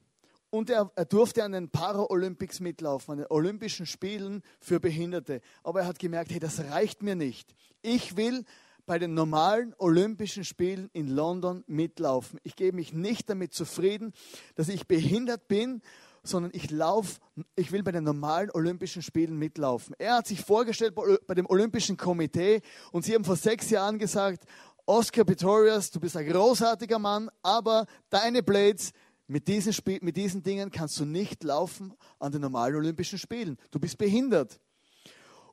Und 0.49 0.69
er, 0.69 0.91
er, 0.95 1.05
durfte 1.05 1.43
an 1.43 1.53
den 1.53 1.69
Paralympics 1.69 2.59
mitlaufen, 2.59 3.13
an 3.13 3.17
den 3.19 3.27
Olympischen 3.29 3.85
Spielen 3.85 4.43
für 4.59 4.79
Behinderte. 4.79 5.41
Aber 5.63 5.81
er 5.81 5.87
hat 5.87 5.99
gemerkt, 5.99 6.31
hey, 6.31 6.39
das 6.39 6.59
reicht 6.59 7.01
mir 7.01 7.15
nicht. 7.15 7.53
Ich 7.81 8.17
will 8.17 8.45
bei 8.87 8.97
den 8.97 9.13
normalen 9.13 9.75
Olympischen 9.77 10.43
Spielen 10.43 10.89
in 10.93 11.09
London 11.09 11.63
mitlaufen. 11.67 12.39
Ich 12.43 12.55
gebe 12.55 12.75
mich 12.75 12.93
nicht 12.93 13.29
damit 13.29 13.53
zufrieden, 13.53 14.13
dass 14.55 14.69
ich 14.69 14.87
behindert 14.87 15.47
bin 15.47 15.83
sondern 16.23 16.51
ich 16.53 16.71
laufe, 16.71 17.21
ich 17.55 17.71
will 17.71 17.83
bei 17.83 17.93
den 17.93 18.03
normalen 18.03 18.51
Olympischen 18.51 19.01
Spielen 19.01 19.37
mitlaufen. 19.37 19.95
Er 19.97 20.15
hat 20.15 20.27
sich 20.27 20.41
vorgestellt 20.41 20.93
bei 21.25 21.33
dem 21.33 21.45
Olympischen 21.45 21.95
Komitee 21.95 22.61
und 22.91 23.05
sie 23.05 23.15
haben 23.15 23.23
vor 23.23 23.37
sechs 23.37 23.69
Jahren 23.69 23.97
gesagt, 23.97 24.43
Oscar 24.85 25.23
Pistorius, 25.23 25.89
du 25.89 26.01
bist 26.01 26.17
ein 26.17 26.27
großartiger 26.27 26.99
Mann, 26.99 27.29
aber 27.43 27.85
deine 28.09 28.43
Blades, 28.43 28.91
mit 29.27 29.47
diesen, 29.47 29.73
Spiel, 29.73 29.99
mit 30.01 30.15
diesen 30.15 30.41
Dingen 30.41 30.71
kannst 30.71 30.99
du 30.99 31.05
nicht 31.05 31.43
laufen 31.43 31.93
an 32.19 32.31
den 32.31 32.41
normalen 32.41 32.75
Olympischen 32.75 33.19
Spielen. 33.19 33.57
Du 33.71 33.79
bist 33.79 33.97
behindert. 33.97 34.59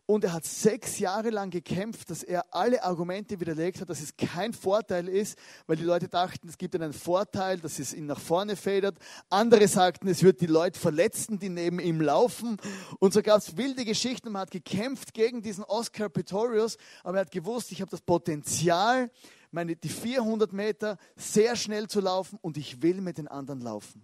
Und 0.07 0.23
er 0.23 0.35
hat 0.35 0.45
sechs 0.45 0.99
Jahre 0.99 1.31
lang 1.31 1.49
gekämpft, 1.49 2.11
dass 2.11 2.23
er 2.23 2.55
alle 2.55 2.83
Argumente 2.83 3.41
widerlegt 3.41 3.81
hat, 3.81 3.89
dass 3.89 4.03
es 4.03 4.15
kein 4.19 4.53
Vorteil 4.53 5.09
ist, 5.09 5.39
weil 5.67 5.77
die 5.77 5.83
Leute 5.83 6.09
dachten, 6.09 6.47
es 6.47 6.59
gibt 6.59 6.75
einen 6.75 6.93
Vorteil, 6.93 7.59
dass 7.59 7.79
es 7.79 7.95
ihn 7.95 8.05
nach 8.05 8.21
vorne 8.21 8.55
federt. 8.57 8.99
Andere 9.31 9.67
sagten, 9.67 10.07
es 10.09 10.23
wird 10.23 10.43
die 10.43 10.47
Leute 10.47 10.79
verletzen, 10.79 11.39
die 11.39 11.49
neben 11.49 11.79
ihm 11.79 12.03
laufen. 12.03 12.59
Und 12.99 13.15
so 13.15 13.23
gab 13.23 13.39
es 13.39 13.57
wilde 13.57 13.87
Geschichten. 13.87 14.31
Man 14.31 14.43
hat 14.43 14.51
gekämpft 14.51 15.15
gegen 15.15 15.41
diesen 15.41 15.65
Oscar 15.65 16.11
Pistorius, 16.11 16.77
aber 17.03 17.19
er 17.19 17.21
hat 17.23 17.31
gewusst, 17.31 17.73
ich 17.73 17.81
habe 17.81 17.91
das 17.91 18.03
Potenzial, 18.03 19.11
meine, 19.51 19.75
die 19.75 19.89
400 19.89 20.53
Meter 20.53 20.99
sehr 21.17 21.57
schnell 21.57 21.89
zu 21.89 22.01
laufen 22.01 22.39
und 22.43 22.59
ich 22.59 22.83
will 22.83 23.01
mit 23.01 23.17
den 23.17 23.29
anderen 23.29 23.63
laufen. 23.63 24.03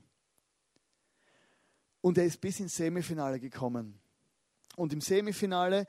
Und 2.01 2.17
er 2.17 2.25
ist 2.25 2.41
bis 2.41 2.61
ins 2.61 2.77
Semifinale 2.77 3.39
gekommen. 3.39 4.01
Und 4.81 4.95
im 4.95 5.03
Semifinale 5.03 5.87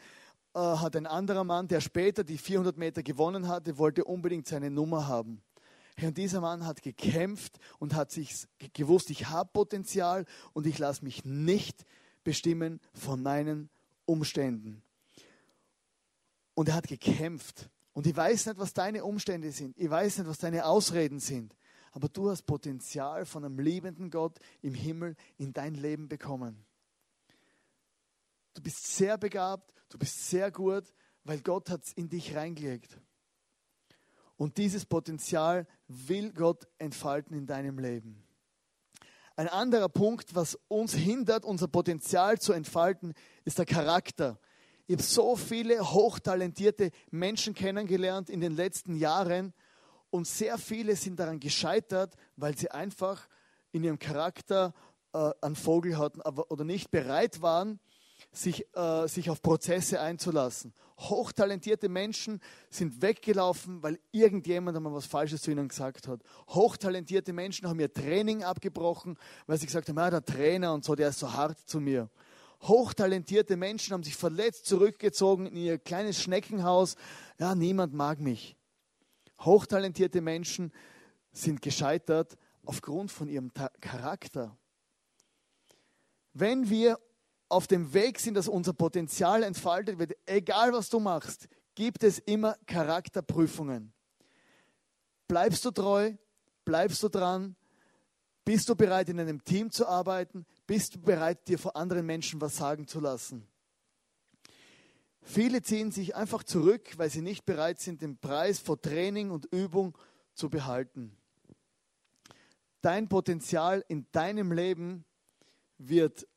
äh, 0.54 0.60
hat 0.60 0.97
ein 0.97 1.08
anderer 1.08 1.45
Mann, 1.45 1.69
der 1.69 1.80
später 1.80 2.25
die 2.25 2.38
400 2.38 2.77
Meter 2.77 3.04
gewonnen 3.04 3.47
hatte, 3.47 3.77
wollte 3.77 4.04
unbedingt 4.04 4.47
seine 4.47 4.69
Nummer 4.69 5.08
haben. 5.08 5.41
Und 6.01 6.17
dieser 6.17 6.41
Mann 6.41 6.65
hat 6.65 6.82
gekämpft 6.82 7.58
und 7.80 7.95
hat 7.95 8.12
sich 8.12 8.47
gewusst, 8.73 9.10
ich 9.10 9.30
habe 9.30 9.49
Potenzial 9.54 10.25
und 10.51 10.67
ich 10.67 10.77
lasse 10.77 11.06
mich 11.06 11.23
nicht 11.23 11.86
bestimmen 12.25 12.82
von 12.93 13.23
meinen 13.23 13.69
Umständen. 14.06 14.84
Und 16.54 16.67
er 16.67 16.75
hat 16.75 16.88
gekämpft. 16.88 17.69
Und 17.93 18.08
ich 18.08 18.15
weiß 18.15 18.47
nicht, 18.47 18.60
was 18.60 18.73
deine 18.73 19.06
Umstände 19.06 19.54
sind. 19.54 19.77
Ich 19.77 19.89
weiß 19.89 20.17
nicht, 20.17 20.27
was 20.27 20.38
deine 20.38 20.65
Ausreden 20.65 21.19
sind. 21.19 21.56
Aber 21.93 22.10
du 22.10 22.30
hast 22.30 22.41
Potenzial 22.41 23.25
von 23.25 23.45
einem 23.45 23.58
liebenden 23.58 24.10
Gott 24.10 24.38
im 24.62 24.73
Himmel 24.73 25.15
in 25.38 25.54
dein 25.54 25.75
Leben 25.75 26.10
bekommen. 26.10 26.65
Du 28.53 28.61
bist 28.61 28.95
sehr 28.95 29.17
begabt, 29.17 29.73
du 29.89 29.97
bist 29.97 30.29
sehr 30.29 30.51
gut, 30.51 30.93
weil 31.23 31.39
Gott 31.41 31.69
hat 31.69 31.83
es 31.83 31.93
in 31.93 32.09
dich 32.09 32.35
reingelegt. 32.35 32.99
Und 34.35 34.57
dieses 34.57 34.85
Potenzial 34.85 35.67
will 35.87 36.33
Gott 36.33 36.67
entfalten 36.79 37.37
in 37.37 37.45
deinem 37.45 37.77
Leben. 37.77 38.23
Ein 39.35 39.47
anderer 39.47 39.89
Punkt, 39.89 40.35
was 40.35 40.57
uns 40.67 40.93
hindert, 40.93 41.45
unser 41.45 41.67
Potenzial 41.67 42.39
zu 42.39 42.51
entfalten, 42.51 43.13
ist 43.45 43.59
der 43.59 43.65
Charakter. 43.65 44.39
Ich 44.87 44.95
habe 44.95 45.03
so 45.03 45.35
viele 45.35 45.79
hochtalentierte 45.93 46.91
Menschen 47.11 47.53
kennengelernt 47.53 48.29
in 48.29 48.41
den 48.41 48.55
letzten 48.55 48.95
Jahren 48.95 49.53
und 50.09 50.27
sehr 50.27 50.57
viele 50.57 50.95
sind 50.95 51.19
daran 51.19 51.39
gescheitert, 51.39 52.15
weil 52.35 52.57
sie 52.57 52.69
einfach 52.71 53.29
in 53.71 53.83
ihrem 53.83 53.99
Charakter 53.99 54.73
äh, 55.13 55.31
einen 55.41 55.55
Vogel 55.55 55.97
hatten 55.97 56.21
aber, 56.21 56.51
oder 56.51 56.65
nicht 56.65 56.91
bereit 56.91 57.41
waren, 57.41 57.79
sich, 58.31 58.65
äh, 58.75 59.07
sich 59.07 59.29
auf 59.29 59.41
Prozesse 59.41 59.99
einzulassen. 59.99 60.73
Hochtalentierte 60.97 61.89
Menschen 61.89 62.39
sind 62.69 63.01
weggelaufen, 63.01 63.81
weil 63.83 63.99
irgendjemand 64.11 64.77
einmal 64.77 64.93
was 64.93 65.05
Falsches 65.05 65.41
zu 65.41 65.51
ihnen 65.51 65.67
gesagt 65.67 66.07
hat. 66.07 66.21
Hochtalentierte 66.49 67.33
Menschen 67.33 67.67
haben 67.67 67.79
ihr 67.79 67.91
Training 67.91 68.43
abgebrochen, 68.43 69.17
weil 69.47 69.57
sie 69.57 69.65
gesagt 69.65 69.89
haben, 69.89 69.97
ja, 69.97 70.09
der 70.09 70.23
Trainer 70.23 70.73
und 70.73 70.85
so, 70.85 70.95
der 70.95 71.09
ist 71.09 71.19
so 71.19 71.33
hart 71.33 71.59
zu 71.59 71.79
mir. 71.79 72.09
Hochtalentierte 72.61 73.57
Menschen 73.57 73.93
haben 73.93 74.03
sich 74.03 74.15
verletzt 74.15 74.67
zurückgezogen 74.67 75.47
in 75.47 75.57
ihr 75.57 75.79
kleines 75.79 76.21
Schneckenhaus. 76.21 76.95
Ja, 77.39 77.55
niemand 77.55 77.93
mag 77.93 78.19
mich. 78.19 78.55
Hochtalentierte 79.39 80.21
Menschen 80.21 80.71
sind 81.31 81.61
gescheitert 81.61 82.37
aufgrund 82.63 83.11
von 83.11 83.27
ihrem 83.27 83.51
Charakter. 83.81 84.55
Wenn 86.33 86.69
wir 86.69 86.99
auf 87.51 87.67
dem 87.67 87.93
Weg 87.93 88.19
sind, 88.19 88.35
dass 88.35 88.47
unser 88.47 88.73
Potenzial 88.73 89.43
entfaltet 89.43 89.99
wird, 89.99 90.13
egal 90.25 90.73
was 90.73 90.89
du 90.89 90.99
machst, 90.99 91.47
gibt 91.75 92.03
es 92.03 92.19
immer 92.19 92.55
Charakterprüfungen. 92.65 93.93
Bleibst 95.27 95.63
du 95.65 95.71
treu? 95.71 96.13
Bleibst 96.65 97.01
du 97.03 97.09
dran? 97.09 97.55
Bist 98.43 98.67
du 98.69 98.75
bereit, 98.75 99.09
in 99.09 99.19
einem 99.19 99.43
Team 99.43 99.71
zu 99.71 99.87
arbeiten? 99.87 100.45
Bist 100.65 100.95
du 100.95 100.99
bereit, 100.99 101.47
dir 101.47 101.59
vor 101.59 101.75
anderen 101.75 102.05
Menschen 102.05 102.41
was 102.41 102.57
sagen 102.57 102.87
zu 102.87 102.99
lassen? 102.99 103.47
Viele 105.21 105.61
ziehen 105.61 105.91
sich 105.91 106.15
einfach 106.15 106.43
zurück, 106.43 106.97
weil 106.97 107.09
sie 107.09 107.21
nicht 107.21 107.45
bereit 107.45 107.79
sind, 107.79 108.01
den 108.01 108.17
Preis 108.17 108.59
vor 108.59 108.81
Training 108.81 109.29
und 109.29 109.45
Übung 109.45 109.95
zu 110.33 110.49
behalten. 110.49 111.15
Dein 112.81 113.07
Potenzial 113.07 113.85
in 113.87 114.07
deinem 114.11 114.51
Leben 114.51 115.05
wird 115.77 116.27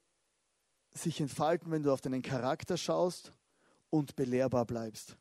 sich 0.95 1.21
entfalten, 1.21 1.71
wenn 1.71 1.83
du 1.83 1.93
auf 1.93 2.01
deinen 2.01 2.23
Charakter 2.23 2.77
schaust 2.77 3.33
und 3.91 4.17
belehrbar 4.17 4.65
bleibst. 4.65 5.17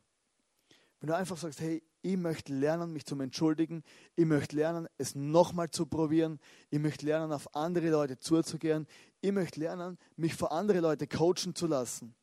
Wenn 0.99 1.07
du 1.09 1.15
einfach 1.15 1.37
sagst, 1.37 1.59
hey, 1.59 1.83
ich 2.01 2.17
möchte 2.17 2.53
lernen, 2.53 2.93
mich 2.93 3.05
zu 3.05 3.19
entschuldigen, 3.19 3.83
ich 4.15 4.25
möchte 4.25 4.55
lernen, 4.55 4.87
es 4.97 5.15
nochmal 5.15 5.69
zu 5.69 5.85
probieren, 5.85 6.39
ich 6.69 6.79
möchte 6.79 7.05
lernen, 7.05 7.31
auf 7.31 7.55
andere 7.55 7.89
Leute 7.89 8.19
zuzugehen, 8.19 8.87
ich 9.21 9.31
möchte 9.31 9.59
lernen, 9.59 9.97
mich 10.15 10.35
vor 10.35 10.51
andere 10.51 10.79
Leute 10.79 11.07
coachen 11.07 11.55
zu 11.55 11.67
lassen. 11.67 12.15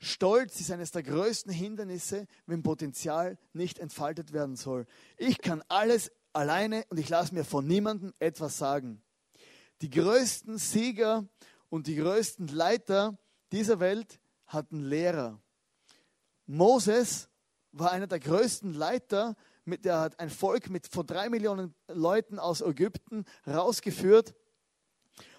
Stolz 0.00 0.60
ist 0.60 0.70
eines 0.70 0.92
der 0.92 1.02
größten 1.02 1.52
Hindernisse, 1.52 2.26
wenn 2.46 2.62
Potenzial 2.62 3.38
nicht 3.52 3.80
entfaltet 3.80 4.32
werden 4.32 4.54
soll. 4.54 4.86
Ich 5.16 5.38
kann 5.38 5.62
alles 5.68 6.12
alleine 6.32 6.84
und 6.88 6.98
ich 6.98 7.08
lasse 7.08 7.34
mir 7.34 7.44
von 7.44 7.66
niemandem 7.66 8.14
etwas 8.20 8.58
sagen. 8.58 9.02
Die 9.82 9.90
größten 9.90 10.58
Sieger 10.58 11.28
und 11.68 11.86
die 11.86 11.96
größten 11.96 12.48
Leiter 12.48 13.18
dieser 13.52 13.80
Welt 13.80 14.20
hatten 14.46 14.80
Lehrer. 14.80 15.40
Moses 16.46 17.28
war 17.72 17.92
einer 17.92 18.06
der 18.06 18.20
größten 18.20 18.72
Leiter, 18.72 19.36
mit, 19.64 19.84
der 19.84 20.00
hat 20.00 20.18
ein 20.18 20.30
Volk 20.30 20.70
mit 20.70 20.88
von 20.88 21.06
drei 21.06 21.28
Millionen 21.28 21.74
Leuten 21.88 22.38
aus 22.38 22.62
Ägypten 22.62 23.24
rausgeführt 23.46 24.34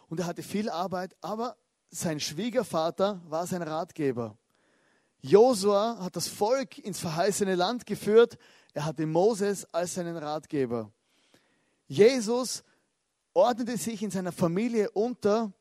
und 0.08 0.20
er 0.20 0.28
hatte 0.28 0.44
viel 0.44 0.70
Arbeit, 0.70 1.16
aber 1.22 1.58
sein 1.90 2.20
Schwiegervater 2.20 3.22
war 3.28 3.48
sein 3.48 3.64
Ratgeber. 3.64 4.38
Josua 5.22 5.98
hat 6.00 6.16
das 6.16 6.28
Volk 6.28 6.78
ins 6.78 7.00
verheißene 7.00 7.56
Land 7.56 7.86
geführt, 7.86 8.38
er 8.74 8.86
hatte 8.86 9.06
Moses 9.08 9.66
als 9.74 9.96
seinen 9.96 10.16
Ratgeber. 10.16 10.92
Jesus 11.88 12.64
ordnete 13.34 13.78
sich 13.78 14.04
in 14.04 14.12
seiner 14.12 14.32
Familie 14.32 14.92
unter 14.92 15.52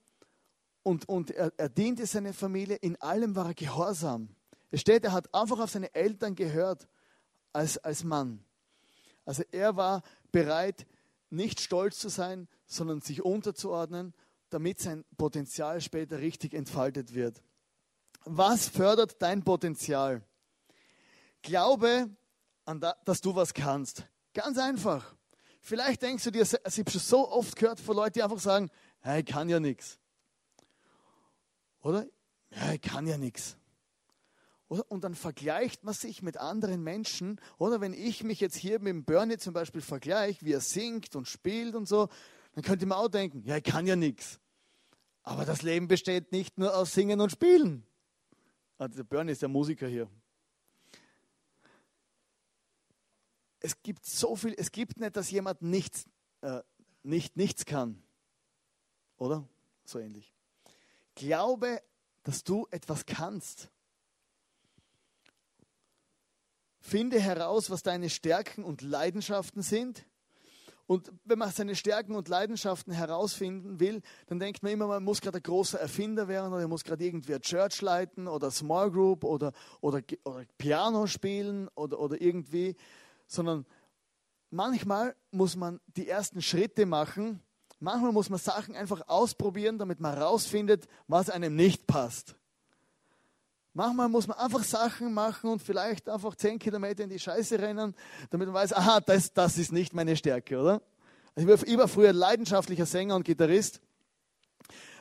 und, 0.88 1.06
und 1.06 1.30
er, 1.32 1.52
er 1.58 1.68
diente 1.68 2.06
seiner 2.06 2.32
Familie, 2.32 2.76
in 2.76 2.96
allem 2.96 3.36
war 3.36 3.48
er 3.48 3.54
gehorsam. 3.54 4.30
Es 4.70 4.80
steht, 4.80 5.04
er 5.04 5.12
hat 5.12 5.34
einfach 5.34 5.60
auf 5.60 5.70
seine 5.70 5.94
Eltern 5.94 6.34
gehört 6.34 6.88
als, 7.52 7.76
als 7.76 8.04
Mann. 8.04 8.42
Also 9.26 9.42
er 9.52 9.76
war 9.76 10.02
bereit, 10.32 10.86
nicht 11.28 11.60
stolz 11.60 11.98
zu 11.98 12.08
sein, 12.08 12.48
sondern 12.64 13.02
sich 13.02 13.22
unterzuordnen, 13.22 14.14
damit 14.48 14.80
sein 14.80 15.04
Potenzial 15.18 15.82
später 15.82 16.20
richtig 16.20 16.54
entfaltet 16.54 17.14
wird. 17.14 17.42
Was 18.24 18.68
fördert 18.68 19.20
dein 19.20 19.44
Potenzial? 19.44 20.22
Glaube, 21.42 22.08
dass 23.04 23.20
du 23.20 23.34
was 23.34 23.52
kannst. 23.52 24.06
Ganz 24.32 24.56
einfach. 24.56 25.14
Vielleicht 25.60 26.00
denkst 26.00 26.24
du 26.24 26.30
dir, 26.30 26.44
ich 26.44 26.78
habe 26.78 26.90
schon 26.90 27.00
so 27.02 27.30
oft 27.30 27.56
gehört 27.56 27.78
von 27.78 27.94
Leuten, 27.94 28.14
die 28.14 28.22
einfach 28.22 28.38
sagen, 28.38 28.70
hey, 29.00 29.20
ich 29.20 29.26
kann 29.26 29.50
ja 29.50 29.60
nichts. 29.60 29.98
Oder? 31.82 32.06
Ja, 32.50 32.72
ich 32.72 32.80
kann 32.80 33.06
ja 33.06 33.18
nichts. 33.18 33.56
Und 34.68 35.02
dann 35.02 35.14
vergleicht 35.14 35.84
man 35.84 35.94
sich 35.94 36.20
mit 36.20 36.36
anderen 36.36 36.82
Menschen. 36.82 37.40
Oder 37.56 37.80
wenn 37.80 37.94
ich 37.94 38.22
mich 38.22 38.38
jetzt 38.40 38.56
hier 38.56 38.78
mit 38.80 38.88
dem 38.88 39.04
Bernie 39.04 39.38
zum 39.38 39.54
Beispiel 39.54 39.80
vergleiche, 39.80 40.44
wie 40.44 40.52
er 40.52 40.60
singt 40.60 41.16
und 41.16 41.26
spielt 41.26 41.74
und 41.74 41.88
so, 41.88 42.08
dann 42.52 42.62
könnte 42.62 42.84
man 42.84 42.98
auch 42.98 43.08
denken, 43.08 43.42
ja, 43.44 43.56
ich 43.56 43.64
kann 43.64 43.86
ja 43.86 43.96
nichts. 43.96 44.40
Aber 45.22 45.46
das 45.46 45.62
Leben 45.62 45.88
besteht 45.88 46.32
nicht 46.32 46.58
nur 46.58 46.76
aus 46.76 46.92
Singen 46.92 47.20
und 47.20 47.32
Spielen. 47.32 47.86
Also 48.76 48.96
der 48.96 49.04
Bernie 49.04 49.32
ist 49.32 49.42
der 49.42 49.48
Musiker 49.48 49.88
hier. 49.88 50.08
Es 53.60 53.82
gibt 53.82 54.04
so 54.04 54.36
viel, 54.36 54.54
es 54.56 54.70
gibt 54.70 55.00
nicht, 55.00 55.16
dass 55.16 55.30
jemand 55.30 55.62
nichts, 55.62 56.04
äh, 56.42 56.60
nicht 57.02 57.36
nichts 57.36 57.64
kann. 57.64 58.02
Oder? 59.16 59.48
So 59.84 59.98
ähnlich. 59.98 60.37
Glaube, 61.18 61.82
dass 62.22 62.44
du 62.44 62.68
etwas 62.70 63.04
kannst. 63.06 63.70
Finde 66.78 67.18
heraus, 67.18 67.70
was 67.70 67.82
deine 67.82 68.08
Stärken 68.08 68.62
und 68.62 68.82
Leidenschaften 68.82 69.62
sind. 69.62 70.06
Und 70.86 71.12
wenn 71.24 71.38
man 71.38 71.50
seine 71.50 71.74
Stärken 71.74 72.14
und 72.14 72.28
Leidenschaften 72.28 72.92
herausfinden 72.92 73.80
will, 73.80 74.00
dann 74.26 74.38
denkt 74.38 74.62
man 74.62 74.70
immer, 74.70 74.86
man 74.86 75.02
muss 75.02 75.20
gerade 75.20 75.38
ein 75.38 75.42
großer 75.42 75.80
Erfinder 75.80 76.28
werden 76.28 76.52
oder 76.52 76.62
er 76.62 76.68
muss 76.68 76.84
gerade 76.84 77.04
irgendwie 77.04 77.34
eine 77.34 77.42
Church 77.42 77.82
leiten 77.82 78.28
oder 78.28 78.52
Small 78.52 78.92
Group 78.92 79.24
oder, 79.24 79.52
oder, 79.80 80.00
oder 80.22 80.44
Piano 80.56 81.08
spielen 81.08 81.68
oder, 81.74 81.98
oder 81.98 82.20
irgendwie, 82.20 82.76
sondern 83.26 83.66
manchmal 84.50 85.16
muss 85.32 85.56
man 85.56 85.80
die 85.88 86.08
ersten 86.08 86.40
Schritte 86.40 86.86
machen 86.86 87.42
Manchmal 87.80 88.12
muss 88.12 88.28
man 88.28 88.38
Sachen 88.38 88.74
einfach 88.74 89.02
ausprobieren, 89.06 89.78
damit 89.78 90.00
man 90.00 90.14
herausfindet, 90.14 90.88
was 91.06 91.30
einem 91.30 91.54
nicht 91.54 91.86
passt. 91.86 92.34
Manchmal 93.72 94.08
muss 94.08 94.26
man 94.26 94.38
einfach 94.38 94.64
Sachen 94.64 95.14
machen 95.14 95.50
und 95.50 95.62
vielleicht 95.62 96.08
einfach 96.08 96.34
zehn 96.34 96.58
Kilometer 96.58 97.04
in 97.04 97.10
die 97.10 97.18
Scheiße 97.18 97.58
rennen, 97.60 97.94
damit 98.30 98.48
man 98.48 98.54
weiß, 98.54 98.72
aha, 98.72 99.00
das, 99.00 99.32
das 99.32 99.58
ist 99.58 99.70
nicht 99.70 99.94
meine 99.94 100.16
Stärke, 100.16 100.58
oder? 100.58 100.82
Also 101.36 101.48
ich, 101.48 101.60
war, 101.60 101.68
ich 101.68 101.78
war 101.78 101.86
früher 101.86 102.12
leidenschaftlicher 102.12 102.86
Sänger 102.86 103.14
und 103.14 103.24
Gitarrist, 103.24 103.80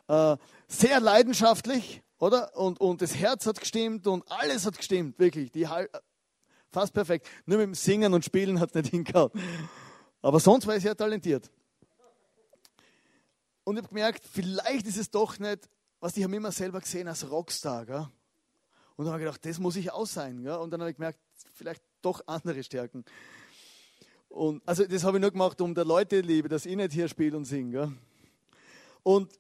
äh, 0.08 0.38
sehr 0.68 1.00
leidenschaftlich, 1.00 2.04
oder? 2.20 2.56
Und, 2.56 2.80
und 2.80 3.02
das 3.02 3.16
Herz 3.16 3.48
hat 3.48 3.60
gestimmt 3.60 4.06
und 4.06 4.24
alles 4.32 4.68
hat 4.68 4.78
gestimmt, 4.78 5.18
wirklich. 5.18 5.52
Die, 5.52 5.68
fast 6.72 6.94
perfekt. 6.94 7.28
Nur 7.46 7.58
mit 7.58 7.68
dem 7.68 7.74
Singen 7.74 8.14
und 8.14 8.24
Spielen 8.24 8.60
hat 8.60 8.70
es 8.70 8.76
nicht 8.76 8.90
hingehauen. 8.92 9.32
Aber 10.22 10.40
sonst 10.40 10.68
war 10.68 10.76
ich 10.76 10.84
sehr 10.84 10.96
talentiert. 10.96 11.50
Und 13.68 13.76
ich 13.76 13.84
habe 13.84 13.94
gemerkt, 13.94 14.24
vielleicht 14.32 14.88
ist 14.88 14.96
es 14.96 15.12
doch 15.12 15.40
nicht, 15.40 15.68
was 16.00 16.16
ich 16.16 16.24
habe 16.24 16.34
immer 16.34 16.54
selber 16.54 16.80
gesehen 16.80 17.10
als 17.10 17.30
Rockstar. 17.30 17.86
Gell? 17.86 18.08
Und 18.96 19.04
dann 19.04 19.08
habe 19.08 19.18
ich 19.18 19.26
gedacht, 19.26 19.46
das 19.46 19.60
muss 19.60 19.76
ich 19.76 19.92
auch 19.92 20.06
sein. 20.06 20.42
Gell? 20.42 20.56
Und 20.56 20.72
dann 20.72 20.80
habe 20.80 20.92
ich 20.92 20.96
gemerkt, 20.96 21.20
vielleicht 21.52 21.84
doch 22.02 22.22
andere 22.28 22.64
Stärken. 22.64 23.04
Und 24.30 24.66
also 24.66 24.86
das 24.86 25.04
habe 25.04 25.18
ich 25.18 25.22
nur 25.22 25.32
gemacht, 25.32 25.60
um 25.60 25.76
der 25.76 25.84
Leute 25.84 26.22
liebe, 26.22 26.48
dass 26.48 26.66
ich 26.66 26.78
nicht 26.78 26.94
hier 26.94 27.10
spiele 27.10 27.36
und 27.36 27.44
singe. 27.44 27.94
Und 29.04 29.34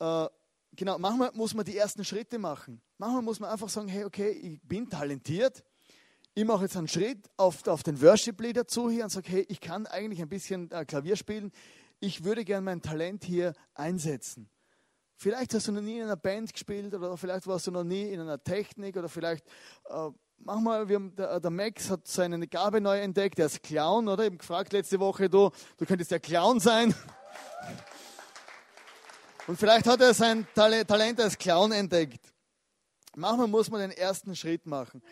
äh, 0.00 0.26
genau, 0.72 0.98
manchmal 0.98 1.30
muss 1.32 1.54
man 1.54 1.64
die 1.64 1.78
ersten 1.78 2.04
Schritte 2.04 2.38
machen. 2.38 2.82
Manchmal 2.98 3.22
muss 3.22 3.40
man 3.40 3.48
einfach 3.48 3.70
sagen, 3.70 3.88
hey, 3.88 4.04
okay, 4.04 4.32
ich 4.32 4.60
bin 4.60 4.90
talentiert. 4.90 5.64
Ich 6.34 6.44
mache 6.44 6.64
jetzt 6.64 6.76
einen 6.76 6.88
Schritt 6.88 7.26
auf, 7.38 7.66
auf 7.66 7.82
den 7.82 8.02
Worship-Leader 8.02 8.68
zu 8.68 8.90
hier 8.90 9.04
und 9.04 9.10
sage, 9.10 9.30
hey, 9.30 9.46
ich 9.48 9.62
kann 9.62 9.86
eigentlich 9.86 10.20
ein 10.20 10.28
bisschen 10.28 10.70
äh, 10.72 10.84
Klavier 10.84 11.16
spielen. 11.16 11.52
Ich 12.04 12.24
würde 12.24 12.44
gerne 12.44 12.64
mein 12.64 12.82
Talent 12.82 13.22
hier 13.22 13.52
einsetzen. 13.74 14.50
Vielleicht 15.14 15.54
hast 15.54 15.68
du 15.68 15.72
noch 15.72 15.82
nie 15.82 15.98
in 15.98 16.02
einer 16.02 16.16
Band 16.16 16.52
gespielt 16.52 16.92
oder 16.92 17.16
vielleicht 17.16 17.46
warst 17.46 17.68
du 17.68 17.70
noch 17.70 17.84
nie 17.84 18.10
in 18.10 18.18
einer 18.18 18.42
Technik 18.42 18.96
oder 18.96 19.08
vielleicht 19.08 19.46
äh, 19.88 20.10
manchmal, 20.38 20.88
wir 20.88 20.96
haben, 20.96 21.14
der, 21.14 21.38
der, 21.38 21.50
Max 21.52 21.90
hat 21.90 22.08
seine 22.08 22.48
Gabe 22.48 22.80
neu 22.80 22.98
entdeckt, 22.98 23.38
der 23.38 23.46
ist 23.46 23.62
Clown, 23.62 24.08
oder? 24.08 24.24
Ich 24.24 24.30
habe 24.30 24.38
gefragt 24.38 24.72
letzte 24.72 24.98
Woche, 24.98 25.30
du, 25.30 25.50
du 25.76 25.86
könntest 25.86 26.10
ja 26.10 26.18
Clown 26.18 26.58
sein. 26.58 26.92
Und 29.46 29.56
vielleicht 29.56 29.86
hat 29.86 30.00
er 30.00 30.12
sein 30.12 30.44
Talent 30.56 31.20
als 31.20 31.38
Clown 31.38 31.70
entdeckt. 31.70 32.34
Manchmal 33.14 33.46
muss 33.46 33.70
man 33.70 33.80
den 33.80 33.92
ersten 33.92 34.34
Schritt 34.34 34.66
machen. 34.66 35.04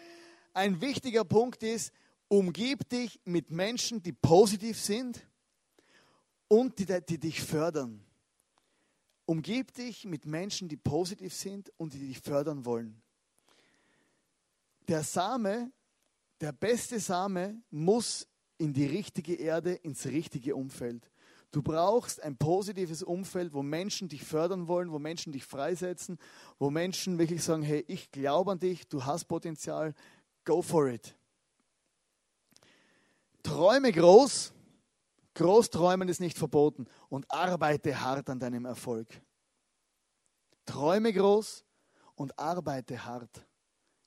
Ein 0.54 0.80
wichtiger 0.80 1.24
Punkt 1.24 1.62
ist, 1.62 1.92
umgib 2.26 2.88
dich 2.88 3.20
mit 3.24 3.52
Menschen, 3.52 4.02
die 4.02 4.12
positiv 4.12 4.76
sind 4.76 5.29
und 6.50 6.78
die, 6.78 6.86
die 7.08 7.18
dich 7.18 7.40
fördern. 7.40 8.04
Umgib 9.24 9.72
dich 9.72 10.04
mit 10.04 10.26
Menschen, 10.26 10.68
die 10.68 10.76
positiv 10.76 11.32
sind 11.32 11.72
und 11.78 11.94
die 11.94 12.08
dich 12.08 12.20
fördern 12.20 12.64
wollen 12.64 13.00
der 14.90 15.04
Same, 15.04 15.72
der 16.40 16.52
beste 16.52 16.98
Same 16.98 17.62
muss 17.70 18.26
in 18.58 18.72
die 18.72 18.86
richtige 18.86 19.34
Erde, 19.34 19.74
ins 19.74 20.04
richtige 20.06 20.56
Umfeld. 20.56 21.10
Du 21.52 21.62
brauchst 21.62 22.22
ein 22.22 22.36
positives 22.36 23.02
Umfeld, 23.02 23.52
wo 23.52 23.62
Menschen 23.62 24.08
dich 24.08 24.24
fördern 24.24 24.68
wollen, 24.68 24.90
wo 24.90 24.98
Menschen 24.98 25.32
dich 25.32 25.44
freisetzen, 25.44 26.18
wo 26.58 26.70
Menschen 26.70 27.18
wirklich 27.18 27.42
sagen, 27.42 27.62
hey, 27.62 27.84
ich 27.86 28.10
glaube 28.10 28.52
an 28.52 28.58
dich, 28.58 28.88
du 28.88 29.04
hast 29.04 29.24
Potenzial, 29.26 29.94
go 30.44 30.60
for 30.60 30.88
it. 30.88 31.16
Träume 33.42 33.92
groß, 33.92 34.52
groß 35.34 35.70
träumen 35.70 36.08
ist 36.08 36.20
nicht 36.20 36.38
verboten 36.38 36.86
und 37.08 37.30
arbeite 37.30 38.00
hart 38.00 38.28
an 38.30 38.40
deinem 38.40 38.64
Erfolg. 38.64 39.08
Träume 40.66 41.12
groß 41.12 41.64
und 42.14 42.38
arbeite 42.38 43.04
hart. 43.04 43.46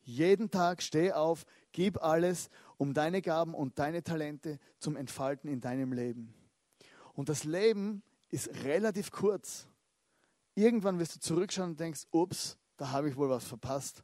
Jeden 0.02 0.52
Tag 0.52 0.82
steh 0.82 1.14
auf, 1.14 1.46
gib 1.72 2.02
alles, 2.04 2.50
um 2.78 2.94
deine 2.94 3.22
Gaben 3.22 3.54
und 3.54 3.80
deine 3.80 4.04
Talente 4.04 4.60
zum 4.78 4.98
Entfalten 4.98 5.50
in 5.50 5.62
deinem 5.62 5.94
Leben. 5.94 6.34
Und 7.14 7.30
das 7.30 7.46
Leben 7.46 8.04
ist 8.30 8.50
relativ 8.64 9.12
kurz. 9.12 9.68
Irgendwann 10.56 11.00
wirst 11.00 11.16
du 11.16 11.20
zurückschauen 11.20 11.72
und 11.72 11.80
denkst, 11.80 12.08
ups, 12.12 12.58
da 12.78 12.92
habe 12.92 13.10
ich 13.10 13.16
wohl 13.16 13.30
was 13.30 13.46
verpasst. 13.46 14.04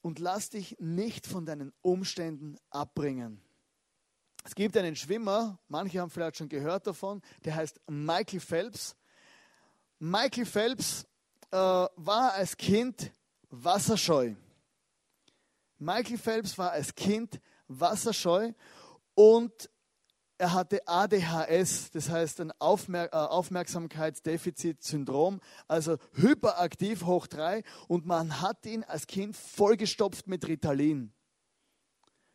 Und 0.00 0.18
lass 0.18 0.50
dich 0.50 0.76
nicht 0.80 1.26
von 1.26 1.44
deinen 1.44 1.72
Umständen 1.82 2.56
abbringen. 2.70 3.43
Es 4.44 4.54
gibt 4.54 4.76
einen 4.76 4.94
Schwimmer, 4.94 5.58
manche 5.68 6.00
haben 6.00 6.10
vielleicht 6.10 6.36
schon 6.36 6.50
gehört 6.50 6.86
davon, 6.86 7.22
der 7.46 7.56
heißt 7.56 7.80
Michael 7.88 8.40
Phelps. 8.40 8.94
Michael 9.98 10.44
Phelps 10.44 11.06
äh, 11.50 11.56
war 11.56 12.34
als 12.34 12.54
Kind 12.56 13.10
wasserscheu. 13.48 14.34
Michael 15.78 16.18
Phelps 16.18 16.58
war 16.58 16.72
als 16.72 16.94
Kind 16.94 17.40
wasserscheu 17.68 18.52
und 19.14 19.70
er 20.36 20.52
hatte 20.52 20.86
ADHS, 20.86 21.92
das 21.92 22.10
heißt 22.10 22.42
ein 22.42 22.52
Aufmer 22.58 23.04
äh, 23.04 23.16
Aufmerksamkeitsdefizitsyndrom, 23.16 25.40
also 25.68 25.96
hyperaktiv 26.12 27.06
hoch 27.06 27.28
drei 27.28 27.62
und 27.88 28.04
man 28.04 28.42
hat 28.42 28.66
ihn 28.66 28.84
als 28.84 29.06
Kind 29.06 29.34
vollgestopft 29.36 30.26
mit 30.26 30.46
Ritalin. 30.46 31.14